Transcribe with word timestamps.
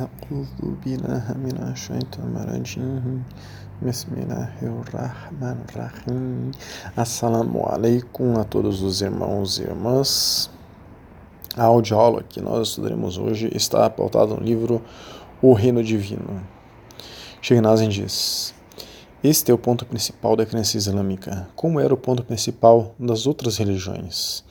أعوذ 0.00 0.84
بالله 0.84 1.24
من 1.40 1.56
الشيطان 1.72 2.36
الرجيم 2.36 3.24
بسم 3.82 4.10
الله 4.12 4.52
الرحمن 4.62 5.58
الرحيم 5.68 6.50
Assalamu 6.96 7.64
alaikum 7.64 8.36
a 8.38 8.44
todos 8.44 8.82
os 8.82 9.00
irmãos 9.00 9.58
e 9.58 9.62
irmãs. 9.62 10.50
A 11.56 11.64
audioaula 11.64 12.22
que 12.22 12.42
nós 12.42 12.68
estudaremos 12.68 13.16
hoje 13.16 13.50
está 13.54 13.88
pautada 13.88 14.34
no 14.34 14.42
livro 14.42 14.82
O 15.40 15.54
Reino 15.54 15.82
Divino. 15.82 16.42
Sheghnazin 17.40 17.88
diz: 17.88 18.54
Este 19.24 19.50
é 19.50 19.54
o 19.54 19.58
ponto 19.58 19.86
principal 19.86 20.36
da 20.36 20.44
crença 20.44 20.76
islâmica, 20.76 21.48
como 21.56 21.80
era 21.80 21.94
o 21.94 21.96
ponto 21.96 22.22
principal 22.22 22.94
das 22.98 23.26
outras 23.26 23.56
religiões. 23.56 24.44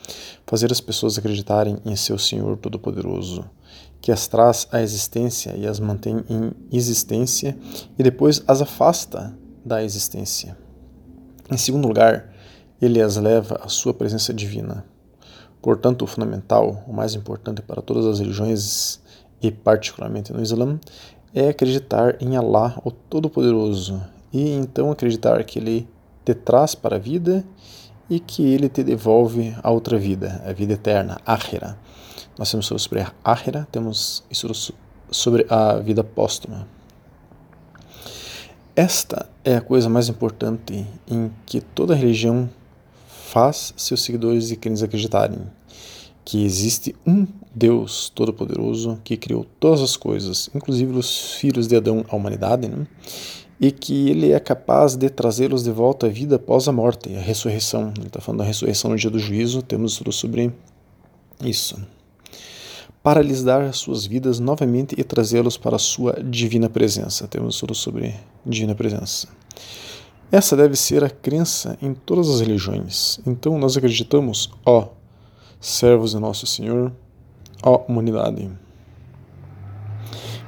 Fazer 0.47 0.71
as 0.71 0.81
pessoas 0.81 1.19
acreditarem 1.19 1.77
em 1.85 1.95
seu 1.95 2.17
Senhor 2.17 2.57
Todo-Poderoso, 2.57 3.45
que 4.00 4.10
as 4.10 4.26
traz 4.26 4.66
à 4.72 4.80
existência 4.80 5.54
e 5.56 5.66
as 5.66 5.78
mantém 5.78 6.24
em 6.28 6.52
existência 6.72 7.56
e 7.98 8.02
depois 8.02 8.42
as 8.46 8.62
afasta 8.62 9.36
da 9.64 9.84
existência. 9.84 10.56
Em 11.50 11.56
segundo 11.56 11.86
lugar, 11.86 12.32
ele 12.80 13.00
as 13.00 13.16
leva 13.16 13.60
à 13.62 13.68
sua 13.68 13.92
presença 13.92 14.32
divina. 14.32 14.84
Portanto, 15.60 16.02
o 16.02 16.06
fundamental, 16.06 16.82
o 16.86 16.92
mais 16.92 17.14
importante 17.14 17.60
para 17.60 17.82
todas 17.82 18.06
as 18.06 18.18
religiões 18.18 19.00
e 19.42 19.50
particularmente 19.50 20.32
no 20.32 20.42
Islã, 20.42 20.78
é 21.34 21.48
acreditar 21.48 22.16
em 22.20 22.36
Allah, 22.36 22.80
o 22.84 22.90
Todo-Poderoso, 22.90 24.02
e 24.32 24.50
então 24.50 24.90
acreditar 24.90 25.42
que 25.44 25.58
Ele 25.58 25.88
te 26.24 26.34
traz 26.34 26.74
para 26.74 26.96
a 26.96 26.98
vida 26.98 27.44
e 28.08 28.18
que 28.18 28.42
Ele 28.42 28.68
te 28.68 28.82
devolve 28.82 29.54
a 29.62 29.70
outra 29.70 29.98
vida, 29.98 30.42
a 30.44 30.52
vida 30.52 30.72
eterna, 30.72 31.20
Akhira. 31.26 31.78
Nós 32.38 32.50
temos 32.50 32.66
sobre 32.66 33.00
a 33.00 33.12
Akhira, 33.24 33.68
temos 33.70 34.24
isso 34.30 34.72
sobre 35.10 35.46
a 35.48 35.78
vida 35.78 36.02
póstuma. 36.02 36.66
Esta 38.74 39.28
é 39.44 39.56
a 39.56 39.60
coisa 39.60 39.88
mais 39.88 40.08
importante 40.08 40.86
em 41.06 41.30
que 41.44 41.60
toda 41.60 41.94
religião 41.94 42.48
faz 43.08 43.74
seus 43.76 44.02
seguidores 44.02 44.50
e 44.50 44.56
crentes 44.56 44.82
acreditarem 44.82 45.40
que 46.24 46.44
existe 46.44 46.94
um 47.06 47.26
Deus 47.54 48.08
Todo-Poderoso 48.08 48.98
que 49.02 49.16
criou 49.16 49.44
todas 49.58 49.82
as 49.82 49.96
coisas, 49.96 50.48
inclusive 50.54 50.96
os 50.96 51.34
filhos 51.34 51.66
de 51.66 51.76
Adão, 51.76 52.04
a 52.08 52.16
humanidade, 52.16 52.68
né? 52.68 52.86
e 53.60 53.70
que 53.70 54.08
ele 54.08 54.32
é 54.32 54.40
capaz 54.40 54.96
de 54.96 55.10
trazê-los 55.10 55.64
de 55.64 55.70
volta 55.70 56.06
à 56.06 56.08
vida 56.08 56.36
após 56.36 56.66
a 56.66 56.72
morte, 56.72 57.14
a 57.14 57.20
ressurreição. 57.20 57.92
Ele 57.98 58.06
está 58.06 58.20
falando 58.20 58.38
da 58.38 58.44
ressurreição 58.44 58.90
no 58.90 58.96
dia 58.96 59.10
do 59.10 59.18
juízo, 59.18 59.60
temos 59.60 59.96
tudo 59.96 60.12
sobre 60.12 60.52
isso 61.44 61.76
para 63.02 63.22
lhes 63.22 63.42
dar 63.42 63.72
suas 63.72 64.04
vidas 64.04 64.38
novamente 64.38 64.94
e 64.98 65.02
trazê-los 65.02 65.56
para 65.56 65.76
a 65.76 65.78
sua 65.78 66.22
divina 66.22 66.68
presença. 66.68 67.26
Temos 67.26 67.58
tudo 67.58 67.74
sobre 67.74 68.14
divina 68.44 68.74
presença. 68.74 69.28
Essa 70.30 70.56
deve 70.56 70.76
ser 70.76 71.02
a 71.02 71.10
crença 71.10 71.76
em 71.80 71.94
todas 71.94 72.28
as 72.28 72.40
religiões. 72.40 73.18
Então 73.26 73.58
nós 73.58 73.76
acreditamos, 73.76 74.50
ó 74.64 74.88
servos 75.58 76.12
de 76.12 76.18
nosso 76.18 76.46
Senhor, 76.46 76.92
ó 77.62 77.84
humanidade. 77.88 78.50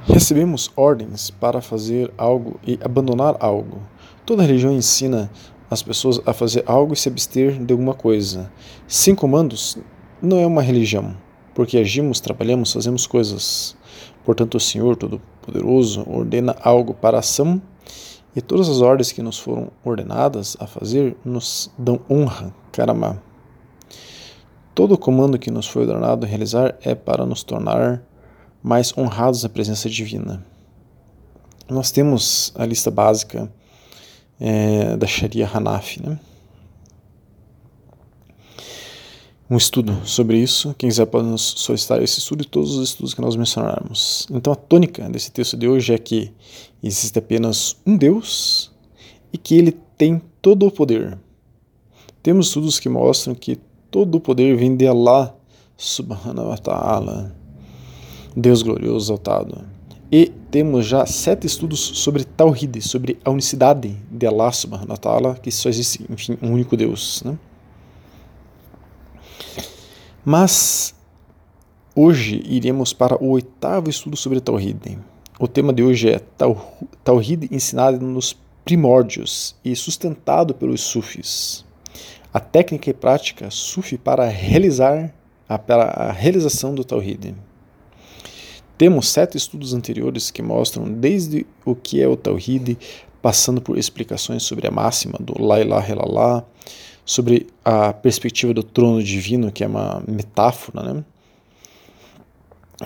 Recebemos 0.04 0.70
ordens 0.76 1.30
para 1.30 1.60
fazer 1.60 2.12
algo 2.18 2.60
e 2.66 2.78
abandonar 2.82 3.36
algo. 3.40 3.80
Toda 4.26 4.42
religião 4.42 4.72
ensina 4.72 5.30
as 5.70 5.82
pessoas 5.82 6.20
a 6.26 6.32
fazer 6.32 6.64
algo 6.66 6.92
e 6.92 6.96
se 6.96 7.08
abster 7.08 7.62
de 7.64 7.72
alguma 7.72 7.94
coisa. 7.94 8.50
Cinco 8.86 9.22
comandos 9.22 9.78
não 10.20 10.38
é 10.38 10.46
uma 10.46 10.62
religião 10.62 11.16
porque 11.54 11.78
agimos, 11.78 12.20
trabalhamos, 12.20 12.72
fazemos 12.72 13.06
coisas. 13.06 13.76
Portanto, 14.24 14.56
o 14.56 14.60
Senhor 14.60 14.96
Todo-Poderoso 14.96 16.04
ordena 16.08 16.56
algo 16.60 16.94
para 16.94 17.18
a 17.18 17.20
ação 17.20 17.60
e 18.34 18.40
todas 18.40 18.68
as 18.68 18.80
ordens 18.80 19.12
que 19.12 19.22
nos 19.22 19.38
foram 19.38 19.70
ordenadas 19.84 20.56
a 20.58 20.66
fazer 20.66 21.16
nos 21.24 21.70
dão 21.76 22.00
honra, 22.08 22.54
caramá. 22.70 23.18
Todo 24.74 24.94
o 24.94 24.98
comando 24.98 25.38
que 25.38 25.50
nos 25.50 25.66
foi 25.66 25.82
ordenado 25.82 26.24
a 26.24 26.28
realizar 26.28 26.76
é 26.82 26.94
para 26.94 27.26
nos 27.26 27.42
tornar 27.42 28.02
mais 28.62 28.96
honrados 28.96 29.42
na 29.42 29.48
presença 29.48 29.90
divina. 29.90 30.44
Nós 31.68 31.90
temos 31.90 32.52
a 32.54 32.64
lista 32.64 32.90
básica 32.90 33.52
é, 34.40 34.96
da 34.96 35.06
Sharia 35.06 35.48
Hanafi, 35.52 36.02
né? 36.02 36.18
Um 39.52 39.56
estudo 39.58 39.94
sobre 40.06 40.38
isso. 40.38 40.74
Quem 40.78 40.88
quiser 40.88 41.04
pode 41.04 41.26
nos 41.26 41.42
solicitar 41.42 42.02
esse 42.02 42.20
estudo 42.20 42.42
e 42.42 42.46
todos 42.46 42.74
os 42.74 42.88
estudos 42.88 43.12
que 43.12 43.20
nós 43.20 43.36
mencionarmos. 43.36 44.26
Então, 44.30 44.50
a 44.50 44.56
tônica 44.56 45.06
desse 45.10 45.30
texto 45.30 45.58
de 45.58 45.68
hoje 45.68 45.92
é 45.92 45.98
que 45.98 46.32
existe 46.82 47.18
apenas 47.18 47.76
um 47.86 47.94
Deus 47.94 48.72
e 49.30 49.36
que 49.36 49.54
ele 49.54 49.72
tem 49.98 50.22
todo 50.40 50.66
o 50.66 50.70
poder. 50.70 51.18
Temos 52.22 52.46
estudos 52.46 52.80
que 52.80 52.88
mostram 52.88 53.34
que 53.34 53.58
todo 53.90 54.14
o 54.14 54.20
poder 54.20 54.56
vem 54.56 54.74
de 54.74 54.86
Allah 54.86 55.34
subhanahu 55.76 56.48
wa 56.48 56.56
ta'ala, 56.56 57.36
Deus 58.34 58.62
glorioso, 58.62 59.04
exaltado. 59.04 59.66
E 60.10 60.32
temos 60.50 60.86
já 60.86 61.04
sete 61.04 61.46
estudos 61.46 61.78
sobre 61.78 62.24
Tawhid, 62.24 62.80
sobre 62.80 63.18
a 63.22 63.30
unicidade 63.30 63.94
de 64.10 64.26
Allah 64.26 64.50
subhanahu 64.50 64.92
wa 64.92 64.96
ta'ala, 64.96 65.34
que 65.34 65.50
só 65.50 65.68
existe, 65.68 66.06
enfim, 66.08 66.38
um 66.40 66.52
único 66.52 66.74
Deus, 66.74 67.22
né? 67.22 67.38
Mas 70.24 70.94
hoje 71.96 72.40
iremos 72.46 72.92
para 72.92 73.20
o 73.20 73.30
oitavo 73.30 73.90
estudo 73.90 74.16
sobre 74.16 74.40
Tawhid. 74.40 74.96
O 75.40 75.48
tema 75.48 75.72
de 75.72 75.82
hoje 75.82 76.10
é 76.10 76.20
Tawhid 77.02 77.48
ensinado 77.50 77.98
nos 77.98 78.38
primórdios 78.64 79.56
e 79.64 79.74
sustentado 79.74 80.54
pelos 80.54 80.80
sufis. 80.80 81.64
A 82.32 82.38
técnica 82.38 82.88
e 82.88 82.94
prática 82.94 83.50
sufi 83.50 83.98
para 83.98 84.28
realizar 84.28 85.12
a, 85.48 85.58
para 85.58 85.86
a 85.86 86.12
realização 86.12 86.72
do 86.72 86.84
Tawhid. 86.84 87.34
Temos 88.78 89.08
sete 89.08 89.36
estudos 89.36 89.74
anteriores 89.74 90.30
que 90.30 90.40
mostram 90.40 90.84
desde 90.84 91.44
o 91.64 91.74
que 91.74 92.00
é 92.00 92.06
o 92.06 92.16
Tawhid, 92.16 92.78
passando 93.20 93.60
por 93.60 93.76
explicações 93.76 94.44
sobre 94.44 94.68
a 94.68 94.70
máxima 94.70 95.18
do 95.20 95.44
La 95.44 95.60
ilaha 95.60 95.92
illallah, 95.92 96.44
sobre 97.04 97.46
a 97.64 97.92
perspectiva 97.92 98.54
do 98.54 98.62
trono 98.62 99.02
divino, 99.02 99.50
que 99.50 99.64
é 99.64 99.66
uma 99.66 100.02
metáfora, 100.06 100.94
né? 100.94 101.04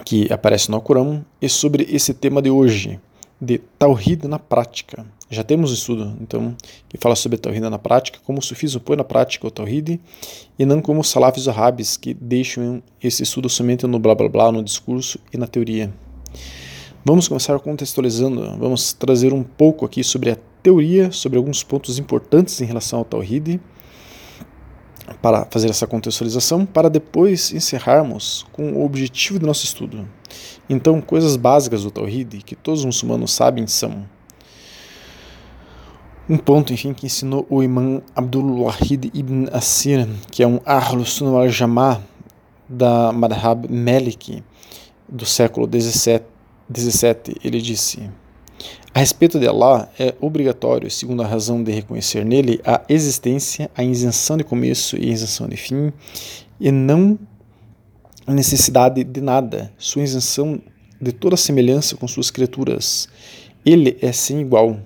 que 0.05 0.31
aparece 0.33 0.71
no 0.71 0.77
Alcorão, 0.77 1.25
e 1.41 1.49
sobre 1.49 1.87
esse 1.91 2.13
tema 2.13 2.43
de 2.43 2.51
hoje, 2.51 3.01
de 3.41 3.59
Tawhid 3.79 4.27
na 4.27 4.39
prática. 4.39 5.07
Já 5.29 5.43
temos 5.43 5.71
um 5.71 5.75
estudo, 5.75 6.17
então, 6.21 6.55
que 6.89 6.97
fala 6.99 7.17
sobre 7.17 7.39
Tawhid 7.39 7.61
na 7.69 7.79
prática, 7.79 8.19
como 8.25 8.39
o 8.39 8.43
sufismo 8.43 8.81
põe 8.81 8.97
na 8.97 9.05
prática 9.05 9.47
o 9.47 9.51
Tawhid, 9.51 10.01
e 10.59 10.65
não 10.65 10.81
como 10.81 11.01
os 11.01 11.09
salafis 11.09 11.49
arabes, 11.49 11.97
que 11.97 12.15
deixam 12.15 12.83
esse 13.03 13.23
estudo 13.23 13.49
somente 13.49 13.87
no 13.87 13.99
blá 13.99 14.15
blá 14.15 14.29
blá, 14.29 14.53
no 14.53 14.63
discurso 14.63 15.19
e 15.33 15.37
na 15.37 15.47
teoria. 15.47 15.93
Vamos 17.05 17.29
começar 17.29 17.59
contextualizando, 17.61 18.57
vamos 18.59 18.93
trazer 18.93 19.33
um 19.33 19.43
pouco 19.43 19.85
aqui 19.85 20.03
sobre 20.03 20.31
a 20.31 20.39
teoria, 20.63 21.11
sobre 21.13 21.39
alguns 21.39 21.63
pontos 21.63 21.99
importantes 21.99 22.61
em 22.61 22.65
relação 22.65 22.99
ao 23.01 23.05
Tawhid, 23.05 23.61
para 25.23 25.47
fazer 25.51 25.71
essa 25.71 25.87
contextualização, 25.87 26.67
para 26.67 26.91
depois 26.91 27.53
encerrarmos 27.53 28.47
com 28.53 28.73
o 28.73 28.85
objetivo 28.85 29.39
do 29.39 29.47
nosso 29.47 29.65
estudo. 29.65 30.09
Então, 30.69 31.01
coisas 31.01 31.37
básicas 31.37 31.83
do 31.83 31.91
Tawhid 31.91 32.43
que 32.43 32.57
todos 32.57 32.81
os 32.81 32.87
muçulmanos 32.87 33.33
sabem 33.33 33.67
são 33.67 34.05
um 36.29 36.37
ponto, 36.37 36.73
enfim, 36.73 36.93
que 36.93 37.07
ensinou 37.07 37.47
o 37.49 37.63
imã 37.63 38.03
Abdul 38.15 38.63
Wahid 38.63 39.13
ibn 39.15 39.47
Asir, 39.53 40.09
que 40.31 40.43
é 40.43 40.47
um 40.47 40.61
Ahlus 40.67 41.13
Sunnah 41.13 41.39
al-Jama'ah 41.39 42.01
da 42.69 43.13
Madhab 43.13 43.69
Maliki 43.73 44.43
do 45.09 45.25
século 45.25 45.69
17, 45.69 46.25
17, 46.69 47.37
ele 47.45 47.61
disse: 47.61 48.11
a 48.95 49.01
respeito 49.01 49.39
de 49.39 49.47
Allah, 49.47 49.91
é 49.99 50.15
obrigatório, 50.21 50.91
segundo 50.91 51.23
a 51.23 51.27
razão 51.27 51.63
de 51.63 51.71
reconhecer 51.71 52.25
nele 52.25 52.61
a 52.65 52.81
existência, 52.89 53.71
a 53.77 53.85
isenção 53.85 54.39
de 54.39 54.45
começo 54.45 54.97
e 54.97 55.11
isenção 55.11 55.47
de 55.47 55.57
fim, 55.57 55.93
e 56.59 56.73
não 56.73 57.19
a 58.27 58.33
necessidade 58.33 59.05
de 59.05 59.21
nada, 59.21 59.71
sua 59.77 60.03
isenção 60.03 60.61
de 61.01 61.13
toda 61.13 61.37
semelhança 61.37 61.95
com 61.95 62.09
suas 62.09 62.31
criaturas. 62.31 63.09
Ele 63.65 63.99
é 64.01 64.13
sem 64.13 64.41
igual. 64.41 64.81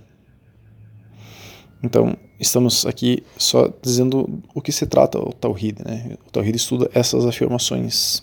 Então, 1.83 2.17
estamos 2.39 2.85
aqui 2.85 3.23
só 3.39 3.73
dizendo 3.81 4.43
o 4.55 4.61
que 4.61 4.73
se 4.73 4.87
trata 4.87 5.19
o 5.19 5.33
Tawhid. 5.33 5.83
Né? 5.85 6.17
O 6.27 6.31
Tawhid 6.31 6.57
estuda 6.57 6.91
essas 6.93 7.25
afirmações. 7.25 8.23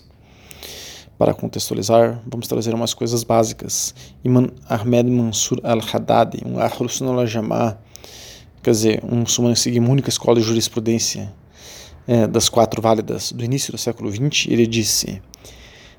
Para 1.18 1.34
contextualizar, 1.34 2.22
vamos 2.24 2.46
trazer 2.46 2.72
umas 2.72 2.94
coisas 2.94 3.24
básicas. 3.24 3.92
Imam 4.24 4.50
Ahmed 4.68 5.10
Mansur 5.10 5.60
al-Haddad, 5.64 6.40
um 6.46 6.60
Ahlus 6.60 7.02
al-Jama'ah, 7.02 7.76
quer 8.62 8.70
dizer, 8.70 9.02
um 9.04 9.16
muçulmano 9.16 9.54
que 9.54 9.60
seguia 9.60 9.80
uma 9.80 9.90
única 9.90 10.08
escola 10.08 10.38
de 10.38 10.46
jurisprudência 10.46 11.34
é, 12.06 12.26
das 12.26 12.48
quatro 12.48 12.80
válidas 12.80 13.32
do 13.32 13.44
início 13.44 13.72
do 13.72 13.78
século 13.78 14.10
XX, 14.10 14.46
ele 14.48 14.66
disse 14.66 15.20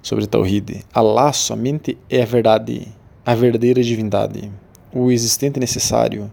sobre 0.02 0.26
Tawhid, 0.26 0.86
Allah 0.94 1.34
somente 1.34 1.98
é 2.10 2.22
a 2.22 2.26
verdade 2.26 2.88
a 3.26 3.36
verdadeira 3.36 3.84
divindade, 3.84 4.52
o 4.92 5.12
existente 5.12 5.60
necessário, 5.60 6.32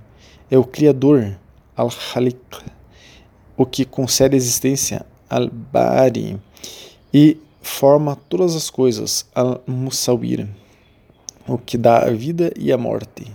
é 0.51 0.57
o 0.57 0.65
Criador, 0.65 1.37
Al-Khaliq, 1.77 2.39
o 3.55 3.67
que 3.67 3.85
concede 3.85 4.35
existência, 4.35 5.05
Al-Bari, 5.29 6.41
e 7.13 7.37
forma 7.67 8.17
todas 8.29 8.55
as 8.55 8.71
coisas, 8.71 9.27
Al-Musawir, 9.35 10.49
o 11.47 11.59
que 11.59 11.77
dá 11.77 11.99
a 11.99 12.11
vida 12.11 12.53
e 12.59 12.73
a 12.73 12.79
morte, 12.79 13.27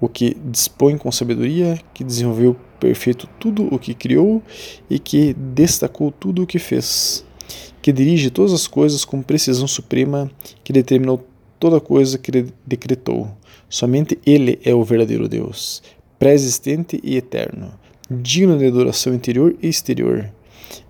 o 0.00 0.08
que 0.08 0.34
dispõe 0.34 0.96
com 0.96 1.10
sabedoria, 1.10 1.78
que 1.92 2.04
desenvolveu 2.04 2.56
perfeito 2.78 3.28
tudo 3.40 3.66
o 3.74 3.78
que 3.78 3.94
criou 3.94 4.42
e 4.88 4.98
que 4.98 5.34
destacou 5.34 6.10
tudo 6.10 6.42
o 6.42 6.46
que 6.46 6.58
fez, 6.58 7.24
que 7.82 7.92
dirige 7.92 8.30
todas 8.30 8.52
as 8.52 8.66
coisas 8.66 9.04
com 9.04 9.22
precisão 9.22 9.66
suprema, 9.66 10.30
que 10.62 10.72
determinou 10.72 11.26
toda 11.58 11.80
coisa 11.80 12.18
que 12.18 12.52
decretou. 12.64 13.28
Somente 13.68 14.18
Ele 14.24 14.58
é 14.64 14.74
o 14.74 14.84
verdadeiro 14.84 15.28
Deus, 15.28 15.82
pré-existente 16.18 17.00
e 17.02 17.16
eterno, 17.16 17.72
digno 18.10 18.56
de 18.56 18.66
adoração 18.66 19.12
interior 19.12 19.56
e 19.60 19.68
exterior, 19.68 20.32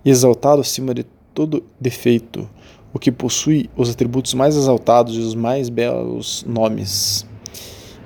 exaltado 0.05 0.61
acima 0.61 0.93
de 0.93 1.05
todo 1.37 1.63
defeito, 1.79 2.49
o 2.91 2.97
que 2.97 3.11
possui 3.11 3.69
os 3.75 3.91
atributos 3.91 4.33
mais 4.33 4.55
exaltados 4.55 5.15
e 5.15 5.19
os 5.19 5.35
mais 5.35 5.69
belos 5.69 6.43
nomes. 6.47 7.27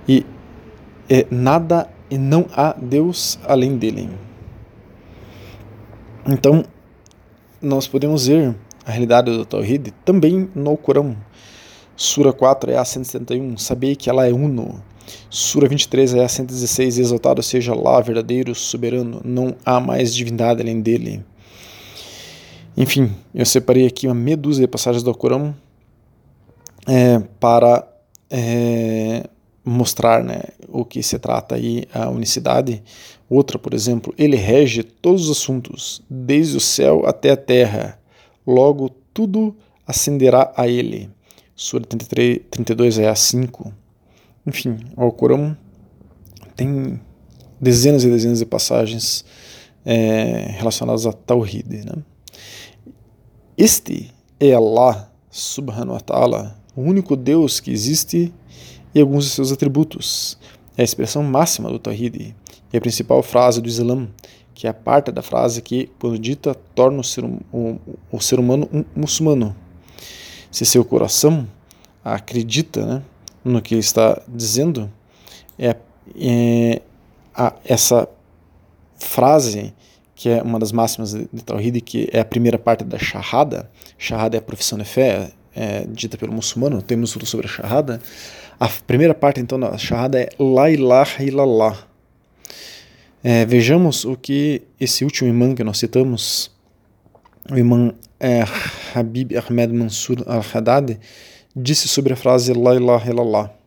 E 0.05 0.25
é 1.09 1.25
nada 1.31 1.89
e 2.09 2.17
não 2.17 2.45
há 2.53 2.73
Deus 2.73 3.39
além 3.47 3.77
dele. 3.77 4.09
Então, 6.27 6.65
nós 7.61 7.87
podemos 7.87 8.27
ver 8.27 8.53
a 8.85 8.91
realidade 8.91 9.31
do 9.31 9.45
Tawhid 9.45 9.93
também 10.03 10.49
no 10.53 10.75
Corão. 10.75 11.15
Sura 11.95 12.33
4 12.33 12.71
é 12.71 12.77
a 12.77 12.83
171, 12.83 13.57
sabei 13.57 13.95
que 13.95 14.09
ela 14.09 14.27
é 14.27 14.33
uno. 14.33 14.83
Sura 15.29 15.69
23 15.69 16.15
é 16.15 16.25
a 16.25 16.27
116, 16.27 16.99
exaltado 16.99 17.41
seja 17.41 17.73
lá, 17.73 18.01
verdadeiro, 18.01 18.53
soberano, 18.53 19.21
não 19.23 19.55
há 19.65 19.79
mais 19.79 20.13
divindade 20.13 20.61
além 20.61 20.81
dele. 20.81 21.23
Enfim, 22.75 23.11
eu 23.33 23.45
separei 23.45 23.85
aqui 23.85 24.07
uma 24.07 24.37
dúzia 24.37 24.65
de 24.65 24.71
passagens 24.71 25.03
do 25.03 25.13
Corão 25.13 25.55
é, 26.87 27.19
para 27.39 27.87
é, 28.29 29.27
mostrar 29.63 30.23
né, 30.23 30.41
o 30.67 30.85
que 30.85 31.03
se 31.03 31.19
trata 31.19 31.55
aí 31.55 31.85
a 31.93 32.09
unicidade. 32.09 32.81
Outra, 33.29 33.59
por 33.59 33.73
exemplo, 33.73 34.13
ele 34.17 34.35
rege 34.35 34.83
todos 34.83 35.29
os 35.29 35.37
assuntos, 35.37 36.01
desde 36.09 36.57
o 36.57 36.61
céu 36.61 37.03
até 37.05 37.31
a 37.31 37.37
terra. 37.37 37.99
Logo, 38.45 38.89
tudo 39.13 39.55
ascenderá 39.85 40.51
a 40.55 40.67
ele. 40.67 41.09
Sura 41.55 41.85
33, 41.85 42.41
32 42.49 42.99
é 42.99 43.07
a 43.07 43.15
5. 43.15 43.71
Enfim, 44.47 44.77
o 44.97 45.03
Alcorão 45.03 45.55
tem 46.55 46.99
dezenas 47.59 48.03
e 48.03 48.09
dezenas 48.09 48.39
de 48.39 48.45
passagens 48.45 49.23
é, 49.85 50.55
relacionadas 50.57 51.05
a 51.05 51.13
Tawhid. 51.13 51.85
Né? 51.85 52.03
Este 53.57 54.11
é 54.39 54.53
Allah 54.53 55.11
subhanahu 55.29 55.93
wa 55.93 55.99
ta'ala, 55.99 56.59
o 56.75 56.81
único 56.81 57.15
Deus 57.15 57.59
que 57.59 57.71
existe 57.71 58.33
e 58.93 58.99
alguns 58.99 59.25
de 59.25 59.31
seus 59.31 59.51
atributos. 59.51 60.37
É 60.77 60.81
a 60.81 60.85
expressão 60.85 61.23
máxima 61.23 61.69
do 61.69 61.79
Tawhid 61.79 62.35
e 62.71 62.77
a 62.77 62.81
principal 62.81 63.21
frase 63.21 63.61
do 63.61 63.67
Islã, 63.67 64.07
que 64.53 64.67
é 64.67 64.69
a 64.69 64.73
parte 64.73 65.11
da 65.11 65.21
frase 65.21 65.61
que, 65.61 65.89
quando 65.99 66.17
dita, 66.19 66.55
torna 66.75 66.99
o 66.99 67.03
ser, 67.03 67.23
um, 67.23 67.77
o 68.11 68.19
ser 68.19 68.39
humano 68.39 68.69
um 68.71 68.83
muçulmano. 68.95 69.55
Se 70.49 70.65
seu 70.65 70.83
coração 70.83 71.47
acredita 72.03 72.85
né, 72.85 73.03
no 73.43 73.61
que 73.61 73.75
está 73.75 74.21
dizendo, 74.27 74.91
é, 75.57 75.75
é 76.15 76.81
a, 77.33 77.53
essa 77.63 78.07
frase 78.97 79.73
que 80.21 80.29
é 80.29 80.39
uma 80.39 80.59
das 80.59 80.71
máximas 80.71 81.13
de, 81.13 81.43
Tawhid, 81.43 81.81
que 81.81 82.07
é 82.13 82.19
a 82.19 82.25
primeira 82.25 82.59
parte 82.59 82.83
da 82.83 82.99
Shahada. 82.99 83.67
Shahada 83.97 84.37
é 84.37 84.39
a 84.39 84.41
profissão 84.41 84.77
de 84.77 84.85
fé, 84.85 85.31
é, 85.55 85.83
dita 85.89 86.15
pelo 86.15 86.31
muçulmano, 86.31 86.79
temos 86.79 87.11
tudo 87.11 87.25
sobre 87.25 87.47
a 87.47 87.49
Shahada. 87.49 87.99
A 88.59 88.69
primeira 88.85 89.15
parte, 89.15 89.41
então, 89.41 89.59
da 89.59 89.75
Shahada 89.79 90.19
é 90.19 90.29
La 90.37 90.69
ilaha 90.69 91.23
illallah. 91.23 91.87
É, 93.23 93.47
vejamos 93.47 94.05
o 94.05 94.15
que 94.15 94.61
esse 94.79 95.03
último 95.03 95.27
imã 95.27 95.55
que 95.55 95.63
nós 95.63 95.79
citamos, 95.79 96.51
o 97.51 97.57
imã 97.57 97.91
é, 98.19 98.43
Habib 98.93 99.35
Ahmed 99.35 99.73
Mansur 99.73 100.17
al-Haddad, 100.27 100.99
disse 101.55 101.87
sobre 101.87 102.13
a 102.13 102.15
frase 102.15 102.53
La 102.53 102.75
ilaha 102.75 103.09
illallah. 103.09 103.60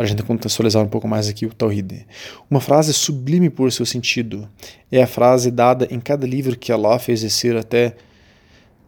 Para 0.00 0.06
a 0.06 0.08
gente 0.08 0.22
contextualizar 0.22 0.82
um 0.82 0.88
pouco 0.88 1.06
mais 1.06 1.28
aqui 1.28 1.44
o 1.44 1.52
Tawhid. 1.52 2.06
Uma 2.50 2.58
frase 2.58 2.94
sublime 2.94 3.50
por 3.50 3.70
seu 3.70 3.84
sentido. 3.84 4.48
É 4.90 5.02
a 5.02 5.06
frase 5.06 5.50
dada 5.50 5.86
em 5.90 6.00
cada 6.00 6.26
livro 6.26 6.56
que 6.56 6.72
Allah 6.72 6.98
fez 6.98 7.20
descer 7.20 7.54
até 7.54 7.94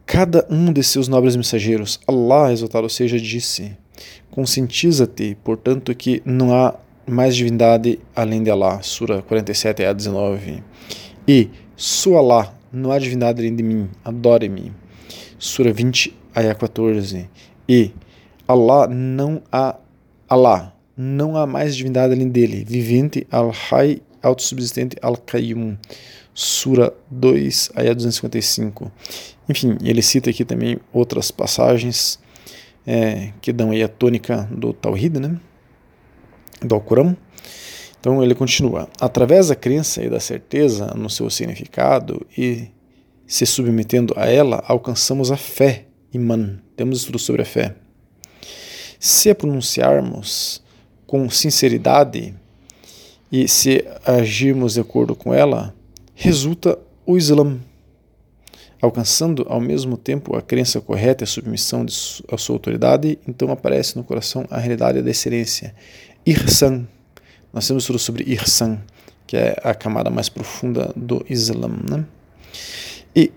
cada 0.06 0.46
um 0.48 0.72
de 0.72 0.82
seus 0.82 1.08
nobres 1.08 1.36
mensageiros. 1.36 2.00
Allah, 2.08 2.50
exaltado 2.50 2.88
seja, 2.88 3.20
disse: 3.20 3.76
Conscientiza-te, 4.30 5.36
portanto, 5.44 5.94
que 5.94 6.22
não 6.24 6.50
há 6.50 6.76
mais 7.06 7.36
divindade 7.36 8.00
além 8.16 8.42
de 8.42 8.50
Allah. 8.50 8.80
Sura 8.80 9.20
47, 9.20 9.84
a 9.84 9.92
19. 9.92 10.64
E, 11.28 11.50
sou 11.76 12.16
Allah, 12.16 12.54
não 12.72 12.90
há 12.90 12.98
divindade 12.98 13.38
além 13.38 13.54
de 13.54 13.62
mim, 13.62 13.90
adore-me. 14.02 14.72
Sura 15.38 15.74
20, 15.74 16.16
ayah 16.34 16.54
14. 16.54 17.28
E, 17.68 17.90
Allah 18.48 18.88
não 18.88 19.42
há 19.52 19.76
Allah, 20.26 20.72
não 21.02 21.36
há 21.36 21.46
mais 21.46 21.74
divindade 21.74 22.14
além 22.14 22.28
dele, 22.28 22.64
vivente, 22.64 23.26
al-Hay, 23.30 24.00
autossubsistente, 24.22 24.96
al-Qayyum. 25.02 25.76
Sura 26.34 26.94
2, 27.10 27.72
ayah 27.76 27.94
255. 27.94 28.90
Enfim, 29.48 29.76
ele 29.82 30.00
cita 30.00 30.30
aqui 30.30 30.46
também 30.46 30.78
outras 30.90 31.30
passagens 31.30 32.18
é, 32.86 33.32
que 33.42 33.52
dão 33.52 33.70
aí 33.70 33.82
a 33.82 33.88
tônica 33.88 34.48
do 34.50 34.72
Tawhid, 34.72 35.20
né? 35.20 35.38
do 36.64 36.74
Alcorão. 36.74 37.16
Então 38.00 38.22
ele 38.22 38.34
continua: 38.34 38.88
através 39.00 39.48
da 39.48 39.54
crença 39.54 40.02
e 40.02 40.08
da 40.08 40.20
certeza 40.20 40.86
no 40.96 41.10
seu 41.10 41.28
significado 41.28 42.26
e 42.36 42.68
se 43.26 43.44
submetendo 43.44 44.14
a 44.16 44.26
ela, 44.26 44.62
alcançamos 44.66 45.30
a 45.30 45.36
fé, 45.36 45.86
Iman. 46.12 46.60
Temos 46.76 47.00
estudo 47.00 47.18
sobre 47.18 47.42
a 47.42 47.44
fé. 47.44 47.74
Se 48.98 49.30
a 49.30 49.34
pronunciarmos 49.34 50.61
com 51.12 51.28
sinceridade 51.28 52.34
e 53.30 53.46
se 53.46 53.84
agirmos 54.02 54.72
de 54.72 54.80
acordo 54.80 55.14
com 55.14 55.34
ela, 55.34 55.74
resulta 56.14 56.78
o 57.04 57.18
Islã 57.18 57.60
alcançando 58.80 59.44
ao 59.46 59.60
mesmo 59.60 59.98
tempo 59.98 60.34
a 60.34 60.40
crença 60.40 60.80
correta 60.80 61.22
e 61.22 61.26
a 61.26 61.28
submissão 61.28 61.84
à 62.32 62.38
sua 62.38 62.54
autoridade, 62.54 63.18
então 63.28 63.50
aparece 63.50 63.94
no 63.94 64.02
coração 64.02 64.46
a 64.50 64.58
realidade 64.58 65.02
da 65.02 65.10
excelência. 65.10 65.74
Irsan. 66.24 66.86
Nós 67.52 67.68
temos 67.68 67.84
tudo 67.84 67.98
sobre 67.98 68.24
Irsan, 68.24 68.78
que 69.26 69.36
é 69.36 69.54
a 69.62 69.74
camada 69.74 70.08
mais 70.08 70.30
profunda 70.30 70.94
do 70.96 71.22
Islã. 71.28 71.68
Né? 71.68 72.06
E 73.14 73.30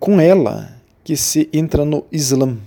com 0.00 0.20
ela 0.20 0.76
que 1.04 1.16
se 1.16 1.48
entra 1.52 1.84
no 1.84 2.04
Islã, 2.10 2.58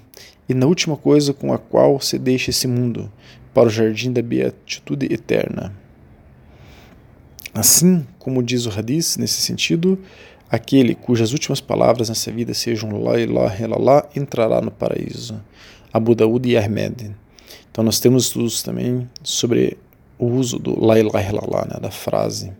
e 0.47 0.53
na 0.53 0.67
última 0.67 0.95
coisa 0.95 1.33
com 1.33 1.51
a 1.51 1.57
qual 1.57 1.99
se 1.99 2.17
deixa 2.17 2.49
esse 2.49 2.65
mundo, 2.65 3.11
para 3.53 3.67
o 3.67 3.69
jardim 3.69 4.11
da 4.11 4.21
beatitude 4.21 5.05
eterna. 5.11 5.73
Assim 7.53 8.05
como 8.17 8.41
diz 8.41 8.65
o 8.65 8.69
Hadith 8.69 9.17
nesse 9.17 9.41
sentido, 9.41 9.99
Aquele 10.53 10.93
cujas 10.93 11.31
últimas 11.31 11.59
palavras 11.59 12.09
nessa 12.09 12.31
vida 12.31 12.53
sejam 12.53 13.01
La 13.01 13.19
ilaha 13.19 13.65
illallah 13.65 14.07
entrará 14.15 14.61
no 14.61 14.69
paraíso. 14.69 15.41
Abu 15.91 16.13
Daud 16.13 16.47
e 16.47 16.55
Ahmed. 16.55 17.09
Então 17.71 17.83
nós 17.83 17.99
temos 17.99 18.25
estudos 18.25 18.61
também 18.61 19.09
sobre 19.23 19.79
o 20.15 20.27
uso 20.27 20.59
do 20.59 20.79
La 20.79 20.99
ilaha 20.99 21.27
illallah, 21.27 21.65
né, 21.65 21.79
da 21.81 21.89
frase. 21.89 22.53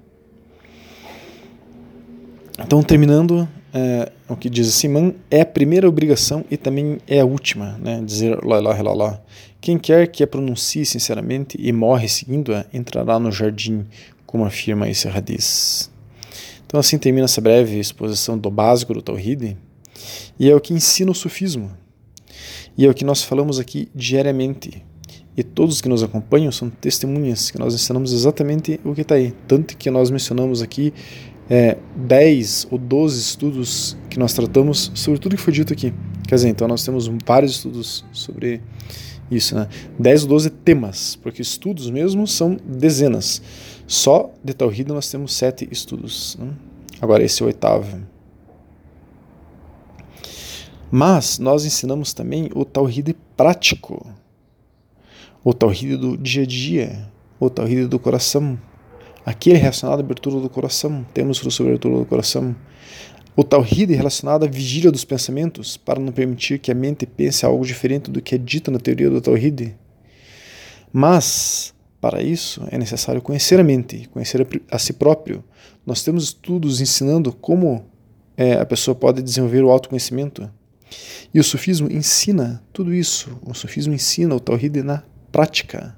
Então 2.57 2.81
terminando, 2.81 3.47
é, 3.71 4.11
o 4.27 4.35
que 4.35 4.49
diz 4.49 4.73
Simão 4.73 5.13
é 5.29 5.41
a 5.41 5.45
primeira 5.45 5.87
obrigação 5.87 6.43
e 6.49 6.57
também 6.57 6.97
é 7.07 7.19
a 7.19 7.25
última, 7.25 7.77
né, 7.79 8.01
dizer 8.03 8.43
La 8.43 8.57
ilaha 8.57 8.79
illallah. 8.79 9.21
Quem 9.63 9.77
quer 9.77 10.07
que 10.07 10.21
a 10.21 10.27
pronuncie 10.27 10.85
sinceramente 10.85 11.57
e 11.57 11.71
morre 11.71 12.09
seguindo-a 12.09 12.65
entrará 12.73 13.17
no 13.17 13.31
jardim, 13.31 13.85
como 14.25 14.43
afirma 14.43 14.89
esse 14.89 15.07
hadith. 15.07 15.89
Então 16.65 16.81
assim 16.81 16.97
termina 16.97 17.23
essa 17.23 17.39
breve 17.39 17.79
exposição 17.79 18.37
do 18.37 18.51
básico 18.51 18.93
do 18.93 19.01
Tawhid, 19.01 19.55
e 20.37 20.49
é 20.49 20.53
o 20.53 20.59
que 20.59 20.73
ensina 20.73 21.11
o 21.11 21.15
sufismo. 21.15 21.71
E 22.77 22.85
é 22.85 22.89
o 22.89 22.93
que 22.93 23.05
nós 23.05 23.23
falamos 23.23 23.57
aqui 23.57 23.87
diariamente. 23.95 24.83
E 25.37 25.43
todos 25.43 25.79
que 25.79 25.87
nos 25.87 26.03
acompanham 26.03 26.51
são 26.51 26.69
testemunhas 26.69 27.49
que 27.49 27.57
nós 27.57 27.73
ensinamos 27.73 28.11
exatamente 28.11 28.81
o 28.83 28.93
que 28.93 28.99
está 28.99 29.15
aí. 29.15 29.33
Tanto 29.47 29.77
que 29.77 29.89
nós 29.89 30.11
mencionamos 30.11 30.61
aqui 30.61 30.93
é, 31.49 31.77
10 31.95 32.67
ou 32.69 32.77
12 32.77 33.17
estudos 33.17 33.95
que 34.09 34.19
nós 34.19 34.33
tratamos 34.33 34.91
sobre 34.93 35.21
tudo 35.21 35.37
que 35.37 35.41
foi 35.41 35.53
dito 35.53 35.71
aqui. 35.71 35.93
Quer 36.27 36.35
dizer, 36.35 36.49
então 36.49 36.67
nós 36.67 36.83
temos 36.83 37.09
vários 37.25 37.53
estudos 37.53 38.03
sobre 38.11 38.61
isso, 39.35 39.55
né? 39.55 39.67
10 39.99 40.23
ou 40.23 40.29
12 40.29 40.49
temas, 40.49 41.15
porque 41.15 41.41
estudos 41.41 41.89
mesmo 41.89 42.27
são 42.27 42.57
dezenas. 42.65 43.41
Só 43.87 44.31
de 44.43 44.53
Tawhid 44.53 44.91
nós 44.91 45.09
temos 45.09 45.33
sete 45.33 45.67
estudos. 45.71 46.37
Né? 46.39 46.51
Agora 47.01 47.23
esse 47.23 47.41
é 47.41 47.45
o 47.45 47.47
oitavo. 47.47 48.01
Mas 50.89 51.39
nós 51.39 51.65
ensinamos 51.65 52.13
também 52.13 52.49
o 52.53 52.63
Tawhid 52.63 53.15
prático, 53.35 54.05
o 55.43 55.53
Tawhid 55.53 55.97
do 55.97 56.15
dia 56.17 56.43
a 56.43 56.45
dia, 56.45 57.11
o 57.39 57.49
Tawhid 57.49 57.87
do 57.87 57.99
coração. 57.99 58.59
Aquele 59.25 59.57
relacionado 59.57 59.99
à 59.99 60.03
abertura 60.03 60.39
do 60.39 60.49
coração, 60.49 61.05
temos 61.13 61.37
sobre 61.37 61.63
a 61.63 61.65
abertura 61.71 61.97
do 61.97 62.05
coração. 62.05 62.55
O 63.35 63.43
Tawhid 63.43 63.93
relacionado 63.93 64.43
à 64.43 64.47
vigília 64.47 64.91
dos 64.91 65.03
pensamentos, 65.03 65.75
para 65.75 65.99
não 65.99 66.11
permitir 66.11 66.59
que 66.59 66.71
a 66.71 66.75
mente 66.75 67.05
pense 67.05 67.45
algo 67.45 67.65
diferente 67.65 68.11
do 68.11 68.21
que 68.21 68.35
é 68.35 68.37
dito 68.37 68.69
na 68.69 68.77
teoria 68.77 69.09
do 69.09 69.19
Tawhid. 69.19 69.75
Mas, 70.91 71.73
para 71.99 72.21
isso, 72.21 72.63
é 72.69 72.77
necessário 72.77 73.21
conhecer 73.21 73.59
a 73.59 73.63
mente, 73.63 74.07
conhecer 74.09 74.41
a, 74.41 74.75
a 74.75 74.77
si 74.77 74.93
próprio. 74.93 75.43
Nós 75.83 76.03
temos 76.03 76.25
estudos 76.25 76.79
ensinando 76.79 77.33
como 77.33 77.85
é, 78.37 78.53
a 78.53 78.65
pessoa 78.65 78.93
pode 78.93 79.21
desenvolver 79.23 79.63
o 79.63 79.71
autoconhecimento. 79.71 80.49
E 81.33 81.39
o 81.39 81.43
sufismo 81.43 81.91
ensina 81.91 82.63
tudo 82.71 82.93
isso. 82.93 83.35
O 83.43 83.55
sufismo 83.55 83.93
ensina 83.93 84.35
o 84.35 84.39
Tawhid 84.39 84.83
na 84.83 85.03
prática. 85.31 85.97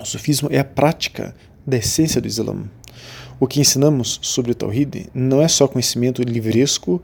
O 0.00 0.04
sufismo 0.04 0.48
é 0.50 0.58
a 0.58 0.64
prática 0.64 1.34
da 1.64 1.76
essência 1.76 2.20
do 2.20 2.26
Islã. 2.26 2.64
O 3.38 3.46
que 3.46 3.60
ensinamos 3.60 4.18
sobre 4.22 4.52
o 4.52 4.54
Tawhid 4.54 5.08
não 5.12 5.42
é 5.42 5.48
só 5.48 5.68
conhecimento 5.68 6.22
livresco 6.22 7.02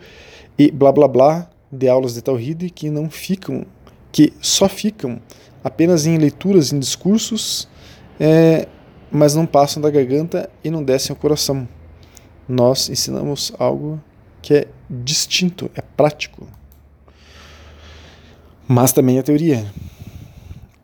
e 0.59 0.71
blá 0.71 0.91
blá 0.91 1.07
blá 1.07 1.51
de 1.71 1.89
aulas 1.89 2.15
de 2.15 2.23
Tawhid 2.23 2.71
que 2.71 2.89
não 2.89 3.11
ficam, 3.11 3.67
que 4.11 4.33
só 4.41 4.69
ficam 4.69 5.21
apenas 5.63 6.07
em 6.07 6.17
leituras, 6.17 6.73
em 6.73 6.79
discursos, 6.79 7.69
é, 8.19 8.67
mas 9.11 9.35
não 9.35 9.45
passam 9.47 9.83
da 9.83 9.91
garganta 9.91 10.49
e 10.65 10.71
não 10.71 10.83
descem 10.83 11.13
ao 11.13 11.21
coração. 11.21 11.69
Nós 12.49 12.89
ensinamos 12.89 13.53
algo 13.59 14.03
que 14.41 14.55
é 14.55 14.69
distinto, 14.89 15.71
é 15.75 15.83
prático. 15.83 16.47
Mas 18.67 18.93
também 18.93 19.19
a 19.19 19.23
teoria. 19.23 19.71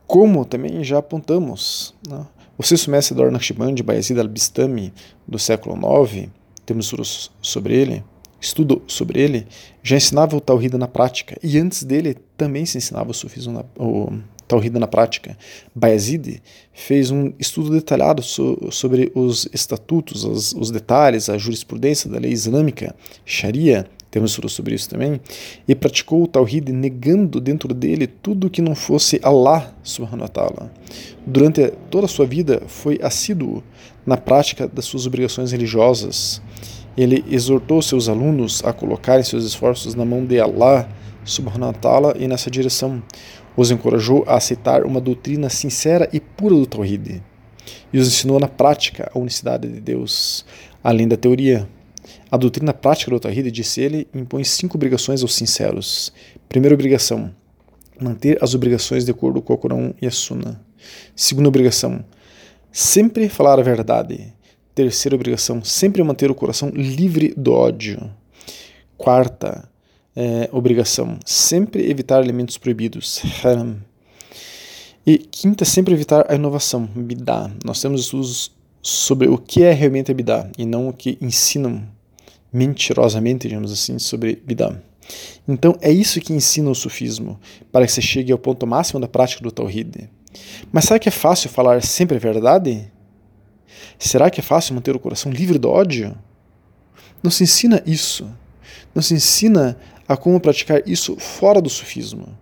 Como 0.06 0.44
também 0.44 0.82
já 0.84 0.98
apontamos, 0.98 1.94
né? 2.06 2.26
O 2.58 2.62
sexto 2.64 2.90
mestre 2.90 3.14
do 3.14 3.30
Naqshband, 3.30 3.76
Bayezid 3.84 4.18
al-Bistami, 4.18 4.92
do 5.28 5.38
século 5.38 5.78
IX, 6.04 6.28
temos 6.66 7.30
sobre 7.40 7.76
ele, 7.76 8.04
estudo 8.40 8.82
sobre 8.88 9.20
ele, 9.22 9.46
já 9.80 9.96
ensinava 9.96 10.36
o 10.36 10.40
Tawhid 10.40 10.76
na 10.76 10.88
prática. 10.88 11.38
E 11.40 11.56
antes 11.56 11.84
dele 11.84 12.16
também 12.36 12.66
se 12.66 12.76
ensinava 12.76 13.12
o 13.12 13.14
sufismo, 13.14 13.52
na, 13.52 13.64
o 13.78 14.12
Tawhid 14.48 14.76
na 14.76 14.88
prática. 14.88 15.38
Bayezid 15.72 16.42
fez 16.72 17.12
um 17.12 17.32
estudo 17.38 17.70
detalhado 17.70 18.24
so, 18.24 18.58
sobre 18.72 19.12
os 19.14 19.48
estatutos, 19.52 20.24
os, 20.24 20.52
os 20.52 20.72
detalhes, 20.72 21.28
a 21.28 21.38
jurisprudência 21.38 22.10
da 22.10 22.18
lei 22.18 22.32
islâmica, 22.32 22.92
Sharia, 23.24 23.88
temos 24.10 24.30
estudo 24.30 24.48
sobre 24.48 24.74
isso 24.74 24.88
também, 24.88 25.20
e 25.66 25.74
praticou 25.74 26.22
o 26.22 26.26
Tawhid 26.26 26.72
negando 26.72 27.40
dentro 27.40 27.74
dele 27.74 28.06
tudo 28.06 28.48
que 28.48 28.62
não 28.62 28.74
fosse 28.74 29.20
Allah 29.22 29.74
subhanahu 29.82 30.22
wa 30.22 30.28
ta'ala. 30.28 30.72
Durante 31.26 31.72
toda 31.90 32.06
a 32.06 32.08
sua 32.08 32.26
vida 32.26 32.62
foi 32.66 32.98
assíduo 33.02 33.62
na 34.06 34.16
prática 34.16 34.66
das 34.66 34.86
suas 34.86 35.06
obrigações 35.06 35.52
religiosas. 35.52 36.40
Ele 36.96 37.24
exortou 37.30 37.82
seus 37.82 38.08
alunos 38.08 38.62
a 38.64 38.72
colocarem 38.72 39.22
seus 39.22 39.44
esforços 39.44 39.94
na 39.94 40.04
mão 40.04 40.24
de 40.24 40.40
Allah 40.40 40.88
subhanahu 41.24 41.72
wa 41.72 41.78
ta'ala 41.78 42.14
e 42.18 42.26
nessa 42.26 42.50
direção. 42.50 43.02
Os 43.56 43.70
encorajou 43.70 44.24
a 44.26 44.36
aceitar 44.36 44.84
uma 44.84 45.00
doutrina 45.00 45.48
sincera 45.48 46.08
e 46.12 46.18
pura 46.18 46.54
do 46.54 46.66
Tawhid. 46.66 47.22
E 47.92 47.98
os 47.98 48.08
ensinou 48.08 48.40
na 48.40 48.48
prática 48.48 49.10
a 49.14 49.18
unicidade 49.18 49.68
de 49.68 49.80
Deus, 49.80 50.44
além 50.82 51.06
da 51.06 51.16
teoria. 51.16 51.68
A 52.30 52.36
doutrina 52.36 52.74
prática 52.74 53.10
do 53.10 53.18
Tawhid, 53.18 53.50
disse 53.50 53.80
ele, 53.80 54.06
impõe 54.14 54.44
cinco 54.44 54.76
obrigações 54.76 55.22
aos 55.22 55.34
sinceros. 55.34 56.12
Primeira 56.48 56.74
obrigação, 56.74 57.34
manter 58.00 58.42
as 58.42 58.54
obrigações 58.54 59.04
de 59.04 59.10
acordo 59.10 59.40
com 59.40 59.54
o 59.54 59.58
Corão 59.58 59.94
e 60.00 60.06
a 60.06 60.10
Sunna. 60.10 60.60
Segunda 61.16 61.48
obrigação, 61.48 62.04
sempre 62.70 63.28
falar 63.28 63.58
a 63.58 63.62
verdade. 63.62 64.32
Terceira 64.74 65.16
obrigação, 65.16 65.64
sempre 65.64 66.02
manter 66.02 66.30
o 66.30 66.34
coração 66.34 66.68
livre 66.68 67.32
do 67.36 67.52
ódio. 67.52 68.10
Quarta 68.96 69.68
é, 70.14 70.48
obrigação, 70.52 71.18
sempre 71.24 71.90
evitar 71.90 72.18
alimentos 72.18 72.58
proibidos. 72.58 73.22
Haram. 73.42 73.78
E 75.06 75.16
quinta, 75.16 75.64
sempre 75.64 75.94
evitar 75.94 76.30
a 76.30 76.34
inovação. 76.34 76.84
Bidá. 76.84 77.50
Nós 77.64 77.80
temos 77.80 78.02
estudos 78.02 78.52
sobre 78.82 79.26
o 79.26 79.38
que 79.38 79.62
é 79.62 79.72
realmente 79.72 80.10
a 80.10 80.14
bidá 80.14 80.48
e 80.56 80.66
não 80.66 80.88
o 80.88 80.92
que 80.92 81.18
ensinam 81.20 81.82
mentirosamente, 82.52 83.48
digamos 83.48 83.72
assim, 83.72 83.98
sobre 83.98 84.42
Bidam. 84.44 84.80
Então 85.46 85.76
é 85.80 85.90
isso 85.90 86.20
que 86.20 86.32
ensina 86.32 86.70
o 86.70 86.74
sufismo, 86.74 87.38
para 87.72 87.86
que 87.86 87.92
você 87.92 88.02
chegue 88.02 88.32
ao 88.32 88.38
ponto 88.38 88.66
máximo 88.66 89.00
da 89.00 89.08
prática 89.08 89.42
do 89.42 89.50
Tawhid. 89.50 90.10
Mas 90.70 90.84
será 90.84 90.98
que 90.98 91.08
é 91.08 91.12
fácil 91.12 91.48
falar 91.48 91.82
sempre 91.82 92.16
a 92.16 92.20
verdade? 92.20 92.90
Será 93.98 94.30
que 94.30 94.40
é 94.40 94.42
fácil 94.42 94.74
manter 94.74 94.94
o 94.94 95.00
coração 95.00 95.32
livre 95.32 95.58
do 95.58 95.70
ódio? 95.70 96.16
Não 97.22 97.30
se 97.30 97.44
ensina 97.44 97.82
isso. 97.86 98.30
Não 98.94 99.02
se 99.02 99.14
ensina 99.14 99.78
a 100.06 100.16
como 100.16 100.40
praticar 100.40 100.82
isso 100.86 101.16
fora 101.16 101.60
do 101.60 101.68
sufismo. 101.68 102.36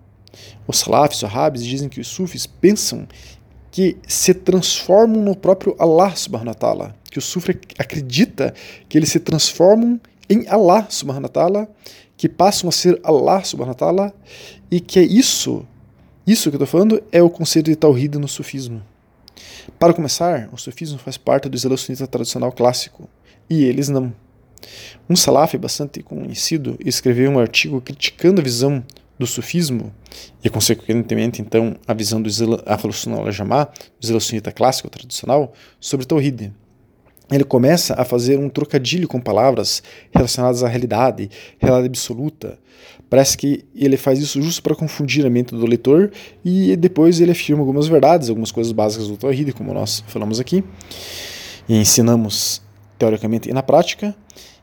Os 0.67 0.79
salafis, 0.79 1.19
os 1.19 1.23
wahhabis, 1.23 1.65
dizem 1.65 1.89
que 1.89 2.01
os 2.01 2.09
sufis 2.09 2.47
pensam 2.47 3.07
que 3.77 3.99
se 4.09 4.33
transformam 4.33 5.21
no 5.21 5.37
próprio 5.37 5.77
Allah 5.79 6.17
subhanahu 6.17 6.49
wa 6.49 6.55
ta'ala 6.55 6.95
que 7.17 7.19
o 7.19 7.23
Sufra 7.23 7.59
acredita 7.79 8.53
que 8.91 8.99
eles 8.99 9.09
se 9.09 9.19
transformam 9.19 9.99
em 10.29 10.47
Allah 10.49 10.87
subhanahu 10.91 11.23
wa 11.23 11.29
ta'ala, 11.31 11.69
que 12.15 12.29
passam 12.29 12.69
a 12.69 12.73
ser 12.73 13.01
Allah 13.03 13.43
subhanahu 13.43 13.71
wa 13.71 13.75
ta'ala, 13.75 14.15
e 14.71 14.81
que 14.81 14.99
é 14.99 15.03
isso, 15.03 15.67
isso 16.27 16.51
que 16.51 16.57
eu 16.57 16.63
estou 16.63 16.67
falando, 16.67 17.03
é 17.11 17.23
o 17.23 17.31
conceito 17.31 17.71
de 17.71 17.77
Tawhid 17.77 18.19
no 18.19 18.29
sufismo. 18.29 18.83
Para 19.79 19.95
começar, 19.95 20.51
o 20.53 20.59
sufismo 20.59 20.99
faz 20.99 21.17
parte 21.17 21.49
do 21.49 21.57
islã 21.57 21.75
sunita 21.75 22.07
tradicional 22.07 22.53
clássico, 22.53 23.09
e 23.49 23.65
eles 23.65 23.89
não. 23.89 24.13
Um 25.09 25.17
salaf 25.17 25.57
bastante 25.57 26.03
conhecido 26.03 26.77
escreveu 26.85 27.31
um 27.31 27.39
artigo 27.39 27.81
criticando 27.81 28.43
a 28.43 28.45
visão 28.45 28.85
do 29.19 29.27
sufismo 29.27 29.93
e, 30.45 30.51
consequentemente, 30.51 31.41
então, 31.41 31.77
a 31.87 31.95
visão 31.95 32.21
do 32.21 32.29
Ahl-Sunnah 32.67 33.19
al-Jamá, 33.19 33.65
do 33.65 34.05
Islã 34.05 34.21
sunita 34.21 34.53
clássico 34.53 34.91
tradicional, 34.91 35.53
sobre 35.81 36.07
Tawhid 36.07 36.53
ele 37.31 37.45
começa 37.45 37.95
a 37.95 38.05
fazer 38.05 38.39
um 38.39 38.49
trocadilho 38.49 39.09
com 39.09 39.21
palavras 39.21 39.83
relacionadas 40.15 40.63
à 40.63 40.69
realidade, 40.69 41.29
realidade 41.59 41.89
absoluta. 41.89 42.59
Parece 43.11 43.37
que 43.37 43.65
ele 43.75 43.97
faz 43.97 44.21
isso 44.21 44.41
justo 44.41 44.63
para 44.63 44.75
confundir 44.75 45.27
a 45.27 45.31
mente 45.31 45.55
do 45.55 45.67
leitor 45.67 46.13
e 46.45 46.77
depois 46.77 47.21
ele 47.21 47.33
afirma 47.33 47.63
algumas 47.63 47.89
verdades, 47.89 48.29
algumas 48.29 48.53
coisas 48.53 48.73
básicas 48.73 49.09
do 49.09 49.17
Tawhid, 49.17 49.53
como 49.53 49.73
nós 49.73 50.05
falamos 50.07 50.39
aqui, 50.39 50.63
e 51.69 51.77
ensinamos 51.77 52.63
teoricamente 52.99 53.49
e 53.51 53.53
na 53.53 53.63
prática. 53.63 54.15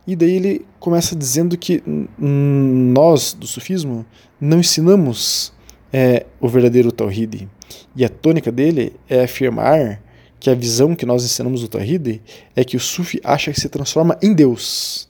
E 0.06 0.16
daí 0.16 0.36
ele 0.36 0.66
começa 0.80 1.16
dizendo 1.16 1.58
que 1.58 1.82
nós, 2.18 3.34
do 3.34 3.48
sufismo, 3.48 4.06
não 4.40 4.60
ensinamos 4.60 5.54
é, 5.92 6.26
o 6.42 6.48
verdadeiro 6.50 6.92
Tawhid. 6.92 7.48
E 7.96 8.04
a 8.04 8.10
tônica 8.10 8.52
dele 8.52 8.94
é 9.08 9.24
afirmar 9.24 10.02
que 10.40 10.50
a 10.50 10.56
visão 10.56 10.94
que 10.94 11.06
nós 11.06 11.24
ensinamos 11.24 11.62
do 11.62 11.70
Tawhid 11.70 12.22
é 12.54 12.66
que 12.66 12.76
o 12.76 12.80
Sufi 12.80 13.22
acha 13.24 13.52
que 13.52 13.60
se 13.60 13.70
transforma 13.70 14.18
em 14.22 14.34
Deus. 14.34 15.08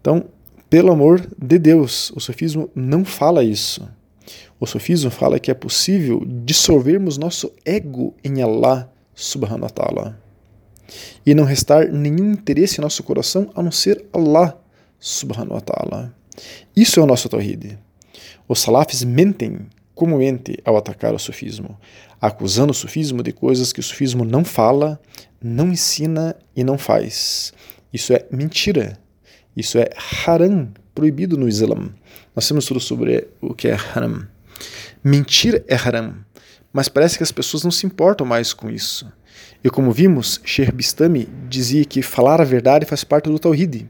Então, 0.00 0.26
pelo 0.70 0.92
amor 0.92 1.26
de 1.36 1.58
Deus, 1.58 2.12
o 2.14 2.20
sufismo 2.20 2.70
não 2.74 3.04
fala 3.04 3.42
isso. 3.42 3.88
O 4.60 4.66
sufismo 4.66 5.10
fala 5.10 5.40
que 5.40 5.50
é 5.50 5.54
possível 5.54 6.22
dissolvermos 6.24 7.18
nosso 7.18 7.50
ego 7.64 8.14
em 8.22 8.42
Allah 8.42 8.92
subhanahu 9.14 9.62
wa 9.62 9.70
ta'ala 9.70 10.27
e 11.24 11.34
não 11.34 11.44
restar 11.44 11.90
nenhum 11.92 12.32
interesse 12.32 12.80
em 12.80 12.82
nosso 12.82 13.02
coração 13.02 13.50
a 13.54 13.62
não 13.62 13.70
ser 13.70 14.04
Allah 14.12 14.58
subhanahu 14.98 15.54
wa 15.54 15.60
ta'ala. 15.60 16.14
Isso 16.74 17.00
é 17.00 17.02
o 17.02 17.06
nosso 17.06 17.28
Tawhid. 17.28 17.78
Os 18.48 18.60
salafis 18.60 19.04
mentem 19.04 19.66
comumente 19.94 20.56
ao 20.64 20.76
atacar 20.76 21.12
o 21.14 21.18
sufismo, 21.18 21.78
acusando 22.20 22.70
o 22.70 22.74
sufismo 22.74 23.22
de 23.22 23.32
coisas 23.32 23.72
que 23.72 23.80
o 23.80 23.82
sufismo 23.82 24.24
não 24.24 24.44
fala, 24.44 25.00
não 25.42 25.70
ensina 25.70 26.36
e 26.54 26.62
não 26.62 26.78
faz. 26.78 27.52
Isso 27.92 28.12
é 28.12 28.24
mentira. 28.30 28.98
Isso 29.56 29.76
é 29.76 29.90
haram, 30.24 30.72
proibido 30.94 31.36
no 31.36 31.48
Islã. 31.48 31.90
Nós 32.34 32.46
temos 32.46 32.64
tudo 32.66 32.78
sobre 32.78 33.26
o 33.40 33.54
que 33.54 33.68
é 33.68 33.76
haram. 33.94 34.26
Mentir 35.02 35.64
é 35.66 35.74
haram, 35.74 36.14
mas 36.72 36.88
parece 36.88 37.16
que 37.16 37.22
as 37.22 37.32
pessoas 37.32 37.64
não 37.64 37.70
se 37.70 37.86
importam 37.86 38.26
mais 38.26 38.52
com 38.52 38.70
isso. 38.70 39.10
E 39.62 39.70
como 39.70 39.90
vimos, 39.90 40.40
Sheikh 40.44 40.72
Bistami 40.72 41.28
dizia 41.48 41.84
que 41.84 42.02
falar 42.02 42.40
a 42.40 42.44
verdade 42.44 42.86
faz 42.86 43.04
parte 43.04 43.28
do 43.28 43.38
Tawhid. 43.38 43.88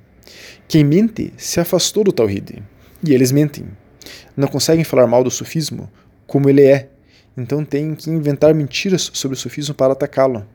Quem 0.67 0.85
mente 0.85 1.33
se 1.37 1.61
afastou 1.61 2.05
do 2.05 2.13
Tawhid. 2.13 2.63
E 3.05 3.15
eles 3.15 3.31
mentem 3.31 3.67
não 4.37 4.49
conseguem 4.49 4.85
falar 4.85 5.07
mal 5.07 5.25
do 5.25 5.31
sufismo 5.31 5.91
como 6.27 6.49
ele 6.49 6.65
é. 6.65 6.89
Então 7.37 7.65
tem 7.65 7.95
que 7.95 8.09
inventar 8.11 8.55
mentiras 8.55 9.11
sobre 9.13 9.37
o 9.37 9.41
sufismo 9.41 9.75
para 9.75 9.93
atacá-lo. 9.93 10.47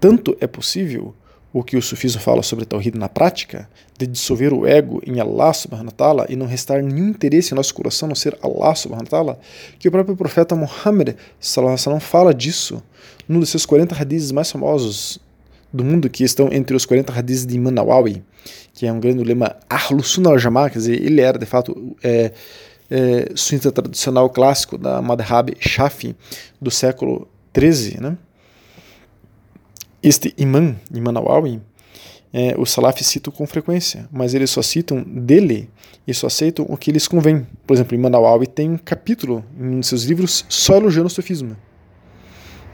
Tanto 0.00 0.36
é 0.40 0.46
possível 0.46 1.14
o 1.58 1.64
que 1.64 1.74
o 1.74 1.80
sufismo 1.80 2.20
fala 2.20 2.42
sobre 2.42 2.66
Tawhid 2.66 2.98
na 2.98 3.08
prática, 3.08 3.66
de 3.96 4.06
dissolver 4.06 4.52
o 4.52 4.66
ego 4.66 5.00
em 5.06 5.20
Allah 5.20 5.54
subhanahu 5.54 5.86
wa 5.86 5.92
ta'ala 5.92 6.26
e 6.28 6.36
não 6.36 6.44
restar 6.44 6.82
nenhum 6.82 7.08
interesse 7.08 7.54
em 7.54 7.56
nosso 7.56 7.74
coração, 7.74 8.06
não 8.06 8.14
ser 8.14 8.36
Allah 8.42 8.74
subhanahu 8.74 9.06
wa 9.06 9.10
ta'ala, 9.10 9.40
que 9.78 9.88
o 9.88 9.90
próprio 9.90 10.14
profeta 10.14 10.54
Muhammad 10.54 11.16
sallallahu 11.40 11.98
fala 11.98 12.34
disso 12.34 12.82
num 13.26 13.40
dos 13.40 13.48
seus 13.48 13.64
40 13.64 13.94
hadiths 13.94 14.32
mais 14.32 14.50
famosos 14.50 15.18
do 15.72 15.82
mundo, 15.82 16.10
que 16.10 16.24
estão 16.24 16.52
entre 16.52 16.76
os 16.76 16.84
40 16.84 17.10
hadiths 17.10 17.46
de 17.46 17.56
Imam 17.56 17.72
Nawawi, 17.72 18.22
que 18.74 18.86
é 18.86 18.92
um 18.92 19.00
grande 19.00 19.24
lema 19.24 19.56
Ahlus 19.66 20.08
Sunnah 20.08 20.32
al-Jama'ah, 20.32 20.68
quer 20.68 20.78
dizer, 20.78 21.02
ele 21.02 21.22
era 21.22 21.38
de 21.38 21.46
fato 21.46 21.96
é, 22.04 22.32
é, 22.90 23.72
tradicional 23.72 24.28
clássico 24.28 24.76
da 24.76 25.00
Madhab 25.00 25.56
Shafi 25.58 26.14
do 26.60 26.70
século 26.70 27.26
13, 27.54 27.98
né? 27.98 28.18
Este 30.06 30.32
imã, 30.38 30.76
Imam 30.94 31.10
Nawawi, 31.10 31.60
é, 32.32 32.54
os 32.56 32.70
salafis 32.70 33.08
citam 33.08 33.32
com 33.32 33.44
frequência, 33.44 34.08
mas 34.12 34.34
eles 34.34 34.50
só 34.50 34.62
citam 34.62 35.02
dele 35.02 35.68
e 36.06 36.14
só 36.14 36.28
aceitam 36.28 36.64
o 36.68 36.76
que 36.76 36.92
lhes 36.92 37.08
convém. 37.08 37.44
Por 37.66 37.74
exemplo, 37.74 37.96
Imam 37.96 38.08
Nawawi 38.08 38.46
tem 38.46 38.70
um 38.70 38.78
capítulo 38.78 39.44
em 39.58 39.82
seus 39.82 40.04
livros 40.04 40.46
só 40.48 40.76
elogiando 40.76 41.08
o 41.08 41.10
sufismo. 41.10 41.56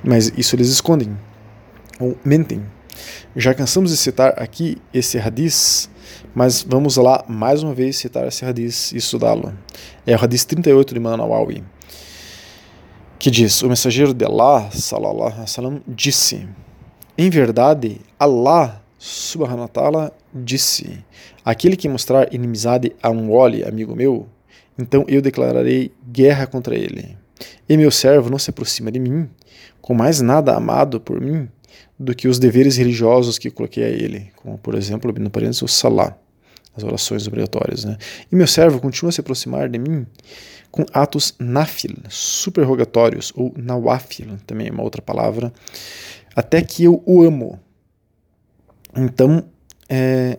Mas 0.04 0.30
isso 0.36 0.54
eles 0.54 0.68
escondem, 0.68 1.16
ou 1.98 2.18
mentem. 2.22 2.62
Já 3.34 3.54
cansamos 3.54 3.92
de 3.92 3.96
citar 3.96 4.34
aqui 4.36 4.76
esse 4.92 5.18
hadith, 5.18 5.88
mas 6.34 6.62
vamos 6.62 6.98
lá 6.98 7.24
mais 7.26 7.62
uma 7.62 7.72
vez 7.72 7.96
citar 7.96 8.28
esse 8.28 8.44
hadith 8.44 8.92
e 8.92 8.98
estudá-lo. 8.98 9.54
É 10.06 10.14
o 10.14 10.22
hadith 10.22 10.44
38 10.44 10.92
de 10.92 11.00
Imam 11.00 11.16
Nawawi, 11.16 11.64
que 13.18 13.30
diz, 13.30 13.62
o 13.62 13.70
mensageiro 13.70 14.12
de 14.12 14.26
Allah, 14.26 14.70
sallallahu 14.70 15.28
alaihi 15.28 15.40
wasallam, 15.40 15.80
disse... 15.88 16.46
Em 17.16 17.28
verdade, 17.28 18.00
Allah 18.18 18.82
subhanahu 18.98 19.62
wa 19.62 19.68
ta'ala 19.68 20.12
disse: 20.32 21.04
Aquele 21.44 21.76
que 21.76 21.88
mostrar 21.88 22.32
inimizade 22.32 22.94
a 23.02 23.10
um 23.10 23.30
ole, 23.30 23.64
amigo 23.64 23.94
meu, 23.94 24.26
então 24.78 25.04
eu 25.06 25.20
declararei 25.20 25.92
guerra 26.10 26.46
contra 26.46 26.74
ele. 26.74 27.16
E 27.68 27.76
meu 27.76 27.90
servo 27.90 28.30
não 28.30 28.38
se 28.38 28.50
aproxima 28.50 28.90
de 28.90 28.98
mim, 28.98 29.28
com 29.80 29.92
mais 29.92 30.20
nada 30.20 30.54
amado 30.54 31.00
por 31.00 31.20
mim 31.20 31.48
do 31.98 32.14
que 32.14 32.28
os 32.28 32.38
deveres 32.38 32.76
religiosos 32.76 33.38
que 33.38 33.50
coloquei 33.50 33.84
a 33.84 33.88
ele, 33.88 34.30
como 34.36 34.56
por 34.56 34.74
exemplo, 34.74 35.12
no 35.12 35.30
parênteses, 35.30 35.62
o 35.62 35.68
salah, 35.68 36.16
as 36.74 36.82
orações 36.82 37.26
obrigatórias. 37.26 37.84
Né? 37.84 37.98
E 38.30 38.34
meu 38.34 38.46
servo 38.46 38.80
continua 38.80 39.10
a 39.10 39.12
se 39.12 39.20
aproximar 39.20 39.68
de 39.68 39.78
mim 39.78 40.06
com 40.70 40.86
atos 40.92 41.34
nafil, 41.38 41.94
superrogatórios, 42.08 43.30
ou 43.36 43.52
nawafil, 43.56 44.38
também 44.46 44.68
é 44.68 44.70
uma 44.70 44.82
outra 44.82 45.02
palavra, 45.02 45.52
até 46.34 46.62
que 46.62 46.84
eu 46.84 47.02
o 47.06 47.22
amo. 47.22 47.58
Então, 48.96 49.44
é, 49.88 50.38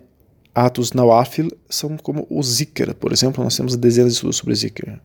atos 0.54 0.94
nawafil 0.94 1.50
são 1.70 1.98
como 1.98 2.28
o 2.30 2.42
zikr, 2.44 2.94
por 2.94 3.12
exemplo, 3.12 3.44
nós 3.44 3.56
temos 3.56 3.76
dezenas 3.76 4.14
de 4.14 4.16
estudos 4.18 4.38
sobre 4.38 4.56
zikr. 4.56 5.00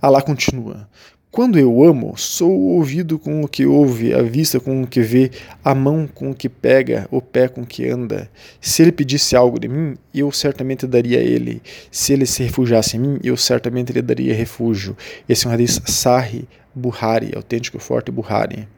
Allah 0.00 0.22
continua. 0.22 0.88
Quando 1.32 1.58
eu 1.58 1.82
amo, 1.82 2.12
sou 2.14 2.50
o 2.50 2.74
ouvido 2.74 3.18
com 3.18 3.42
o 3.42 3.48
que 3.48 3.64
ouve, 3.64 4.12
a 4.12 4.20
vista 4.20 4.60
com 4.60 4.82
o 4.82 4.86
que 4.86 5.00
vê, 5.00 5.30
a 5.64 5.74
mão 5.74 6.06
com 6.06 6.30
o 6.30 6.34
que 6.34 6.46
pega, 6.46 7.08
o 7.10 7.22
pé 7.22 7.48
com 7.48 7.62
o 7.62 7.66
que 7.66 7.88
anda. 7.88 8.30
Se 8.60 8.82
ele 8.82 8.92
pedisse 8.92 9.34
algo 9.34 9.58
de 9.58 9.66
mim, 9.66 9.96
eu 10.14 10.30
certamente 10.30 10.86
daria 10.86 11.18
a 11.20 11.22
ele. 11.22 11.62
Se 11.90 12.12
ele 12.12 12.26
se 12.26 12.42
refugiasse 12.42 12.98
em 12.98 13.00
mim, 13.00 13.18
eu 13.24 13.34
certamente 13.34 13.94
lhe 13.94 14.02
daria 14.02 14.34
refúgio. 14.34 14.94
Esse 15.26 15.46
é 15.46 15.48
um 15.48 15.54
hadith 15.54 15.80
Sahih 15.88 16.46
Buhari, 16.74 17.32
autêntico 17.34 17.78
forte 17.78 18.10
Buhari. 18.10 18.68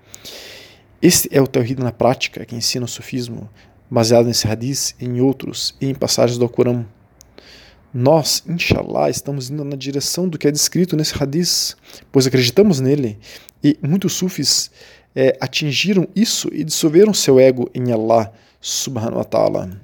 Este 1.04 1.28
é 1.30 1.38
o 1.38 1.46
Tawhid 1.46 1.82
na 1.82 1.92
prática 1.92 2.46
que 2.46 2.56
ensina 2.56 2.86
o 2.86 2.88
sufismo, 2.88 3.50
baseado 3.90 4.24
nesse 4.24 4.48
hadith 4.48 4.94
em 4.98 5.20
outros 5.20 5.74
e 5.78 5.84
em 5.84 5.94
passagens 5.94 6.38
do 6.38 6.44
Alcorão. 6.46 6.86
Nós, 7.92 8.42
inshallah, 8.48 9.10
estamos 9.10 9.50
indo 9.50 9.62
na 9.66 9.76
direção 9.76 10.26
do 10.26 10.38
que 10.38 10.48
é 10.48 10.50
descrito 10.50 10.96
nesse 10.96 11.12
hadith, 11.22 11.76
pois 12.10 12.26
acreditamos 12.26 12.80
nele 12.80 13.18
e 13.62 13.76
muitos 13.82 14.14
sufis 14.14 14.70
é, 15.14 15.36
atingiram 15.42 16.08
isso 16.16 16.48
e 16.50 16.64
dissolveram 16.64 17.12
seu 17.12 17.38
ego 17.38 17.70
em 17.74 17.92
Allah 17.92 18.32
subhanahu 18.58 19.18
wa 19.18 19.24
ta'ala. 19.24 19.78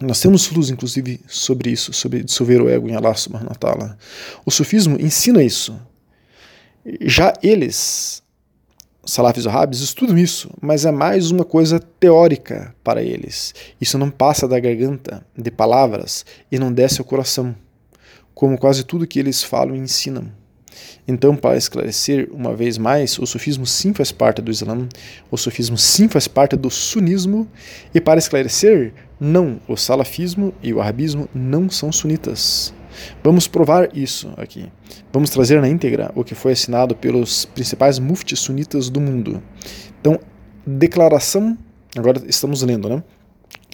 Nós 0.00 0.20
temos 0.20 0.50
luz, 0.50 0.70
inclusive, 0.70 1.20
sobre 1.28 1.70
isso, 1.70 1.92
sobre 1.92 2.24
dissolver 2.24 2.60
o 2.62 2.68
ego 2.68 2.88
em 2.88 2.96
Allah 2.96 3.14
subhanahu 3.14 3.50
wa 3.50 3.54
ta'ala. 3.54 3.96
O 4.44 4.50
sufismo 4.50 5.00
ensina 5.00 5.40
isso. 5.40 5.80
Já 7.02 7.32
eles 7.44 8.25
salafis 9.06 9.46
wahhabis 9.46 9.80
estudam 9.80 10.18
isso, 10.18 10.50
mas 10.60 10.84
é 10.84 10.90
mais 10.90 11.30
uma 11.30 11.44
coisa 11.44 11.78
teórica 11.78 12.74
para 12.82 13.02
eles. 13.02 13.54
Isso 13.80 13.96
não 13.96 14.10
passa 14.10 14.48
da 14.48 14.58
garganta 14.58 15.24
de 15.36 15.50
palavras 15.50 16.26
e 16.50 16.58
não 16.58 16.72
desce 16.72 17.00
ao 17.00 17.06
coração, 17.06 17.54
como 18.34 18.58
quase 18.58 18.84
tudo 18.84 19.06
que 19.06 19.20
eles 19.20 19.42
falam 19.42 19.76
e 19.76 19.78
ensinam. 19.78 20.30
Então, 21.08 21.36
para 21.36 21.56
esclarecer 21.56 22.28
uma 22.32 22.54
vez 22.54 22.76
mais, 22.76 23.18
o 23.18 23.26
sufismo 23.26 23.64
sim 23.64 23.94
faz 23.94 24.10
parte 24.10 24.42
do 24.42 24.50
Islã, 24.50 24.88
o 25.30 25.36
sufismo 25.36 25.78
sim 25.78 26.08
faz 26.08 26.26
parte 26.26 26.56
do 26.56 26.68
sunismo, 26.68 27.48
e 27.94 28.00
para 28.00 28.18
esclarecer, 28.18 28.92
não, 29.18 29.60
o 29.68 29.76
salafismo 29.76 30.52
e 30.62 30.74
o 30.74 30.80
arabismo 30.80 31.28
não 31.32 31.70
são 31.70 31.92
sunitas. 31.92 32.74
Vamos 33.22 33.46
provar 33.46 33.96
isso 33.96 34.32
aqui. 34.36 34.70
Vamos 35.12 35.30
trazer 35.30 35.60
na 35.60 35.68
íntegra 35.68 36.10
o 36.14 36.24
que 36.24 36.34
foi 36.34 36.52
assinado 36.52 36.94
pelos 36.94 37.44
principais 37.44 37.98
muftis 37.98 38.40
sunitas 38.40 38.88
do 38.88 39.00
mundo. 39.00 39.42
Então, 40.00 40.18
declaração, 40.66 41.56
agora 41.96 42.22
estamos 42.26 42.62
lendo, 42.62 42.88
né? 42.88 43.02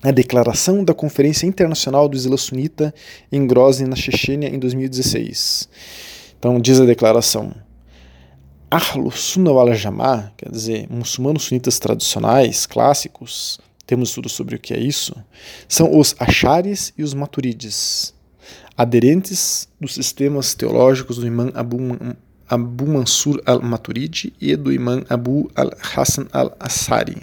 A 0.02 0.10
declaração 0.10 0.84
da 0.84 0.92
Conferência 0.92 1.46
Internacional 1.46 2.08
do 2.08 2.16
Islã 2.16 2.36
Sunita 2.36 2.92
em 3.30 3.46
Grozny, 3.46 3.88
na 3.88 3.94
Chechênia, 3.94 4.48
em 4.48 4.58
2016. 4.58 5.68
Então, 6.36 6.60
diz 6.60 6.80
a 6.80 6.84
declaração: 6.84 7.54
Ahlu 8.68 9.10
Sunnah 9.12 9.52
wal 9.52 9.74
Jamaa, 9.74 10.32
quer 10.36 10.50
dizer, 10.50 10.86
muçulmanos 10.90 11.44
sunitas 11.44 11.78
tradicionais, 11.78 12.66
clássicos, 12.66 13.60
temos 13.86 14.08
estudo 14.08 14.28
sobre 14.28 14.56
o 14.56 14.58
que 14.58 14.72
é 14.72 14.80
isso, 14.80 15.14
são 15.68 15.96
os 15.96 16.16
Asharis 16.18 16.92
e 16.96 17.02
os 17.02 17.12
Maturides 17.12 18.14
aderentes 18.76 19.68
dos 19.80 19.94
sistemas 19.94 20.54
teológicos 20.54 21.16
do 21.16 21.26
imã 21.26 21.50
Abu, 21.54 21.78
Abu 22.48 22.86
Mansur 22.86 23.42
al-Maturidi 23.46 24.32
e 24.40 24.56
do 24.56 24.72
imã 24.72 25.02
Abu 25.08 25.50
al-Hassan 25.54 26.26
al-Assari. 26.32 27.16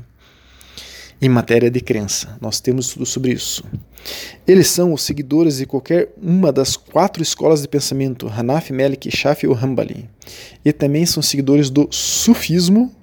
Em 1.21 1.27
matéria 1.27 1.69
de 1.69 1.81
crença, 1.81 2.37
nós 2.39 2.61
temos 2.61 2.87
estudo 2.87 3.05
sobre 3.05 3.33
isso. 3.33 3.63
Eles 4.47 4.69
são 4.69 4.93
os 4.93 5.01
seguidores 5.01 5.57
de 5.57 5.65
qualquer 5.65 6.13
uma 6.21 6.49
das 6.49 6.77
quatro 6.77 7.21
escolas 7.21 7.61
de 7.61 7.67
pensamento, 7.67 8.29
Hanafi, 8.29 8.71
Malik, 8.71 9.11
Shafi 9.11 9.45
ou 9.45 9.53
Hanbali. 9.53 10.09
E 10.63 10.71
também 10.71 11.05
são 11.05 11.21
seguidores 11.21 11.69
do 11.69 11.89
sufismo, 11.91 12.95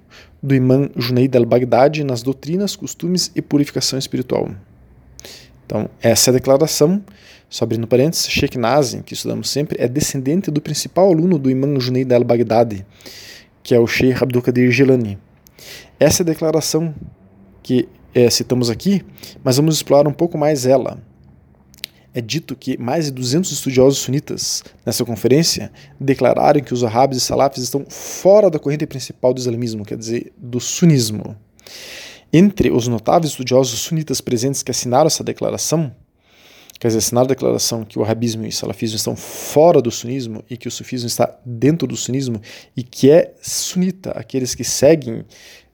do 0.42 0.54
imã 0.54 0.88
Junaid 0.96 1.36
al-Baghdadi 1.36 2.04
nas 2.04 2.22
doutrinas, 2.22 2.74
costumes 2.74 3.30
e 3.34 3.42
purificação 3.42 3.98
espiritual. 3.98 4.50
Então, 5.66 5.90
essa 6.00 6.30
é 6.30 6.32
a 6.32 6.34
declaração 6.34 7.04
só 7.56 7.64
abrindo 7.64 7.86
parênteses, 7.86 8.28
Sheikh 8.28 8.58
Nazim, 8.58 9.00
que 9.00 9.14
estudamos 9.14 9.48
sempre, 9.48 9.82
é 9.82 9.88
descendente 9.88 10.50
do 10.50 10.60
principal 10.60 11.10
aluno 11.10 11.38
do 11.38 11.50
Imam 11.50 11.80
Junaid 11.80 12.12
al-Baghdadi, 12.12 12.84
que 13.62 13.74
é 13.74 13.80
o 13.80 13.86
Sheikh 13.86 14.22
Abdul 14.22 14.42
Qadir 14.42 14.70
Jilani. 14.70 15.16
Essa 15.98 16.20
é 16.20 16.24
a 16.24 16.26
declaração 16.26 16.94
que 17.62 17.88
é, 18.14 18.28
citamos 18.28 18.68
aqui, 18.68 19.02
mas 19.42 19.56
vamos 19.56 19.76
explorar 19.76 20.06
um 20.06 20.12
pouco 20.12 20.36
mais 20.36 20.66
ela. 20.66 20.98
É 22.12 22.20
dito 22.20 22.54
que 22.54 22.76
mais 22.76 23.06
de 23.06 23.12
200 23.12 23.50
estudiosos 23.50 24.00
sunitas 24.00 24.62
nessa 24.84 25.02
conferência 25.02 25.72
declararam 25.98 26.60
que 26.60 26.74
os 26.74 26.82
wahhabis 26.82 27.16
e 27.16 27.20
salafis 27.22 27.62
estão 27.62 27.86
fora 27.88 28.50
da 28.50 28.58
corrente 28.58 28.86
principal 28.86 29.32
do 29.32 29.40
islamismo, 29.40 29.82
quer 29.82 29.96
dizer, 29.96 30.30
do 30.36 30.60
sunismo. 30.60 31.34
Entre 32.30 32.70
os 32.70 32.86
notáveis 32.86 33.30
estudiosos 33.30 33.80
sunitas 33.80 34.20
presentes 34.20 34.62
que 34.62 34.70
assinaram 34.70 35.06
essa 35.06 35.24
declaração, 35.24 35.90
quer 36.78 36.88
dizer, 36.88 36.98
assinar 36.98 37.24
a 37.24 37.28
declaração 37.28 37.84
que 37.84 37.98
o 37.98 38.04
arabismo 38.04 38.44
e 38.44 38.48
o 38.48 38.52
salafismo 38.52 38.96
estão 38.96 39.16
fora 39.16 39.80
do 39.80 39.90
sunismo 39.90 40.44
e 40.48 40.56
que 40.56 40.68
o 40.68 40.70
sufismo 40.70 41.06
está 41.06 41.38
dentro 41.44 41.86
do 41.86 41.96
sunismo 41.96 42.40
e 42.76 42.82
que 42.82 43.10
é 43.10 43.34
sunita, 43.40 44.10
aqueles 44.12 44.54
que 44.54 44.64
seguem 44.64 45.24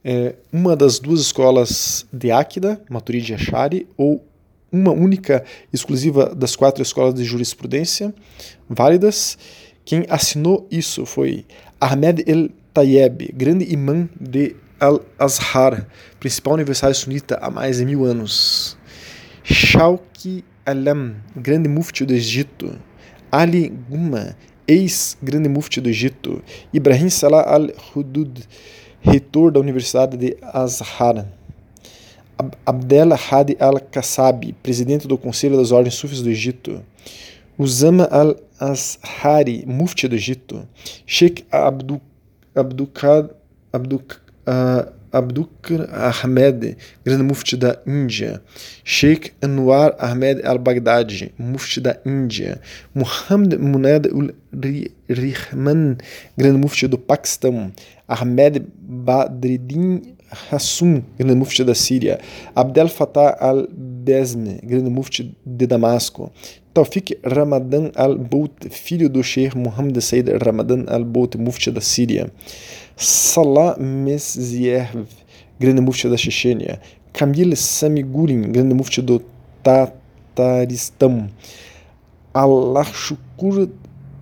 é, 0.04 0.34
uma 0.52 0.76
das 0.76 0.98
duas 0.98 1.20
escolas 1.20 2.06
de 2.12 2.30
Áquida, 2.30 2.80
Maturidi 2.90 3.32
e 3.32 3.34
Ashari, 3.34 3.88
ou 3.96 4.24
uma 4.70 4.90
única 4.90 5.44
exclusiva 5.72 6.34
das 6.34 6.56
quatro 6.56 6.82
escolas 6.82 7.14
de 7.14 7.24
jurisprudência 7.24 8.14
válidas. 8.68 9.36
Quem 9.84 10.06
assinou 10.08 10.66
isso 10.70 11.04
foi 11.04 11.44
Ahmed 11.80 12.24
El 12.26 12.48
Tayeb, 12.72 13.32
grande 13.34 13.70
imã 13.70 14.08
de 14.18 14.56
Al-Azhar, 14.80 15.86
principal 16.18 16.54
universidade 16.54 16.96
sunita 16.96 17.38
há 17.40 17.50
mais 17.50 17.78
de 17.78 17.84
mil 17.84 18.04
anos. 18.04 18.76
Shauki 19.44 20.44
Alam, 20.64 21.16
grande 21.36 21.68
mufti 21.68 22.04
do 22.04 22.14
Egito, 22.14 22.78
Ali 23.32 23.68
Guma 23.68 24.36
ex-grande 24.68 25.48
mufti 25.48 25.80
do 25.80 25.88
Egito, 25.88 26.40
Ibrahim 26.72 27.10
Salah 27.10 27.42
al-Hudud, 27.52 28.46
reitor 29.04 29.50
da 29.50 29.58
Universidade 29.58 30.16
de 30.16 30.36
Azhar, 30.40 31.26
Abdel 32.64 33.12
Hadi 33.12 33.56
al-Kassabi, 33.58 34.52
presidente 34.52 35.08
do 35.08 35.18
Conselho 35.18 35.56
das 35.56 35.72
Ordens 35.72 35.94
Sufis 35.94 36.22
do 36.22 36.30
Egito, 36.30 36.80
Usama 37.58 38.04
al-Azhari, 38.04 39.64
mufti 39.66 40.06
do 40.06 40.14
Egito, 40.14 40.68
Sheikh 41.04 41.44
Abdul, 41.50 42.00
Abdukad, 42.54 43.30
Abduk, 43.72 44.20
uh, 44.46 44.92
Abdukr 45.12 45.88
Ahmed, 45.92 46.76
grande 47.04 47.22
mufti 47.22 47.56
da 47.56 47.78
Índia, 47.86 48.40
Sheikh 48.84 49.32
Anwar 49.42 49.94
Ahmed 49.98 50.44
al-Baghdadi, 50.44 51.32
mufti 51.38 51.80
da 51.80 51.96
Índia, 52.06 52.58
Muhammad 52.94 53.58
Munad 53.60 54.06
ul-Rihman, 54.06 55.98
grande 56.36 56.58
mufti 56.58 56.88
do 56.88 56.96
Paquistão, 56.96 57.70
Ahmed 58.08 58.64
Badreddin 58.80 60.02
Hassum, 60.50 61.02
grande 61.18 61.34
mufti 61.34 61.62
da 61.62 61.74
Síria, 61.74 62.18
Abdel 62.54 62.88
Fattah 62.88 63.36
al-Bezme, 64.02 64.58
grande 64.62 64.90
mufti 64.90 65.34
de 65.46 65.66
Damasco, 65.66 66.30
Taufik 66.74 67.18
Ramadan 67.22 67.90
al-Bout, 67.94 68.68
filho 68.70 69.08
do 69.08 69.22
Sheikh 69.22 69.54
Muhammad 69.54 70.00
Said 70.00 70.28
Ramadan 70.44 70.84
al-Bout, 70.88 71.36
mufti 71.36 71.70
da 71.70 71.80
Síria, 71.80 72.30
Salah 72.96 73.76
Meziev, 73.78 75.06
grande 75.60 75.80
mufti 75.80 76.08
da 76.08 76.16
Chechênia, 76.16 76.80
Kamil 77.12 77.56
Samigurin, 77.56 78.50
grande 78.52 78.74
mufti 78.74 79.00
do 79.00 79.22
Tataristão, 79.62 81.28
Allah 82.34 82.84
Shukur 82.84 83.68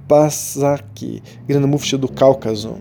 Pasaki, 0.06 1.22
grande 1.48 1.66
mufti 1.66 1.96
do 1.96 2.08
Cáucaso, 2.08 2.78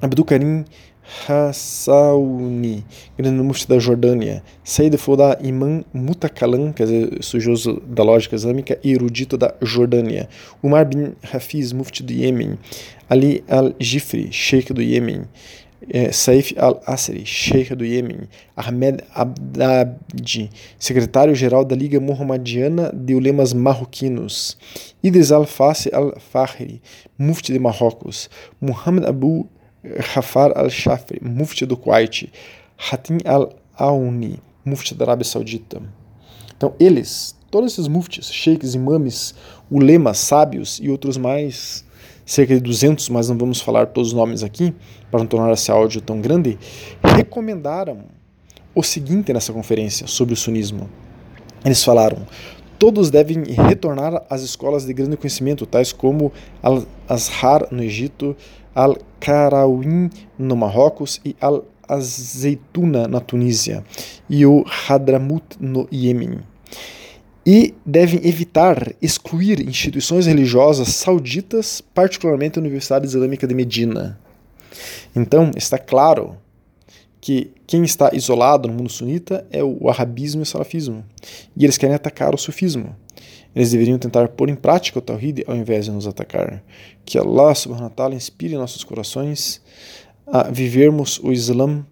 Abdul 0.00 0.24
Karim 0.24 0.64
Hassauni, 1.04 2.84
grande 3.18 3.42
mufti 3.42 3.68
da 3.68 3.78
Jordânia, 3.78 4.42
Said 4.64 4.96
Fouda 4.96 5.38
Imam 5.42 5.84
Mutakalam, 5.92 6.72
quer 6.72 6.86
dizer, 6.86 7.80
da 7.86 8.02
lógica 8.02 8.34
islâmica 8.34 8.78
e 8.82 8.92
erudito 8.92 9.36
da 9.36 9.54
Jordânia, 9.60 10.28
Umar 10.62 10.86
bin 10.86 11.12
Hafiz, 11.22 11.72
mufti 11.72 12.02
do 12.02 12.12
Iêmen, 12.12 12.58
Ali 13.08 13.44
al-Jifri, 13.48 14.32
sheikh 14.32 14.72
do 14.72 14.80
Iêmen, 14.80 15.26
é, 15.90 16.10
Saif 16.10 16.54
al-Asri, 16.56 17.26
sheikh 17.26 17.74
do 17.74 17.84
Iêmen, 17.84 18.26
Ahmed 18.56 19.02
Abdabdi, 19.14 20.48
secretário-geral 20.78 21.66
da 21.66 21.76
Liga 21.76 22.00
Muhammadiana 22.00 22.90
de 22.94 23.14
Ulemas 23.14 23.52
Marroquinos, 23.52 24.56
Idris 25.02 25.30
al-Fassi 25.30 25.90
al-Fahri, 25.92 26.80
mufti 27.18 27.52
de 27.52 27.58
Marrocos, 27.58 28.30
Muhammad 28.58 29.04
Abu 29.04 29.46
Rafar 30.14 30.56
al-Shafri, 30.56 31.20
mufti 31.22 31.66
do 31.66 31.76
Kuwait, 31.76 32.30
Hatim 32.76 33.18
al-Auni, 33.24 34.40
mufti 34.64 34.94
da 34.94 35.04
Arábia 35.04 35.24
Saudita. 35.24 35.82
Então, 36.56 36.74
eles, 36.80 37.36
todos 37.50 37.72
esses 37.72 37.88
muftis, 37.88 38.32
sheiks, 38.32 38.74
imames, 38.74 39.34
ulemas, 39.70 40.18
sábios 40.18 40.80
e 40.82 40.88
outros 40.88 41.16
mais, 41.16 41.84
cerca 42.24 42.54
de 42.54 42.60
200, 42.60 43.08
mas 43.10 43.28
não 43.28 43.36
vamos 43.36 43.60
falar 43.60 43.86
todos 43.86 44.08
os 44.08 44.14
nomes 44.14 44.42
aqui, 44.42 44.74
para 45.10 45.20
não 45.20 45.26
tornar 45.26 45.52
esse 45.52 45.70
áudio 45.70 46.00
tão 46.00 46.20
grande, 46.20 46.58
recomendaram 47.02 48.04
o 48.74 48.82
seguinte 48.82 49.32
nessa 49.32 49.52
conferência 49.52 50.06
sobre 50.06 50.34
o 50.34 50.36
sunismo. 50.36 50.88
Eles 51.64 51.82
falaram: 51.82 52.26
todos 52.78 53.10
devem 53.10 53.42
retornar 53.44 54.24
às 54.28 54.42
escolas 54.42 54.84
de 54.84 54.92
grande 54.92 55.16
conhecimento, 55.16 55.66
tais 55.66 55.92
como 55.92 56.32
Al-Azhar 56.62 57.68
no 57.70 57.82
Egito, 57.82 58.36
Al-Karawin 58.74 60.10
no 60.38 60.56
Marrocos 60.56 61.20
e 61.24 61.36
Al-Azeituna 61.40 63.06
na 63.08 63.20
Tunísia 63.20 63.84
e 64.28 64.44
o 64.44 64.64
Hadramut 64.88 65.44
no 65.60 65.88
Iêmen. 65.92 66.40
E 67.46 67.74
devem 67.84 68.26
evitar 68.26 68.94
excluir 69.02 69.60
instituições 69.68 70.26
religiosas 70.26 70.88
sauditas, 70.88 71.80
particularmente 71.80 72.58
a 72.58 72.62
Universidade 72.62 73.06
Islâmica 73.06 73.46
de 73.46 73.54
Medina. 73.54 74.18
Então, 75.14 75.50
está 75.54 75.76
claro 75.76 76.36
que 77.24 77.50
quem 77.66 77.82
está 77.84 78.10
isolado 78.12 78.68
no 78.68 78.74
mundo 78.74 78.90
sunita 78.90 79.46
é 79.50 79.64
o 79.64 79.88
arabismo 79.88 80.42
e 80.42 80.44
o 80.44 80.46
salafismo. 80.46 81.02
E 81.56 81.64
eles 81.64 81.78
querem 81.78 81.96
atacar 81.96 82.34
o 82.34 82.36
sufismo. 82.38 82.94
Eles 83.56 83.70
deveriam 83.70 83.96
tentar 83.98 84.28
pôr 84.28 84.50
em 84.50 84.54
prática 84.54 84.98
o 84.98 85.00
Tawhid 85.00 85.42
ao 85.46 85.56
invés 85.56 85.86
de 85.86 85.90
nos 85.90 86.06
atacar. 86.06 86.62
Que 87.02 87.16
Allah 87.16 87.54
subhanahu 87.54 87.84
wa 87.84 87.90
ta'ala 87.96 88.14
inspire 88.14 88.54
nossos 88.56 88.84
corações 88.84 89.62
a 90.26 90.50
vivermos 90.50 91.18
o 91.18 91.32
Islã 91.32 91.86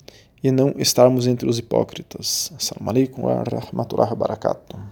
e 0.45 0.51
não 0.51 0.75
estarmos 0.77 1.27
entre 1.27 1.49
os 1.49 1.59
hipócritas. 1.59 2.53
Assalamu 2.55 2.91
alaikum 2.91 3.23
wa 3.23 3.43
rahmatullahi 3.43 4.11
wa 4.11 4.17
barakatuh. 4.17 4.83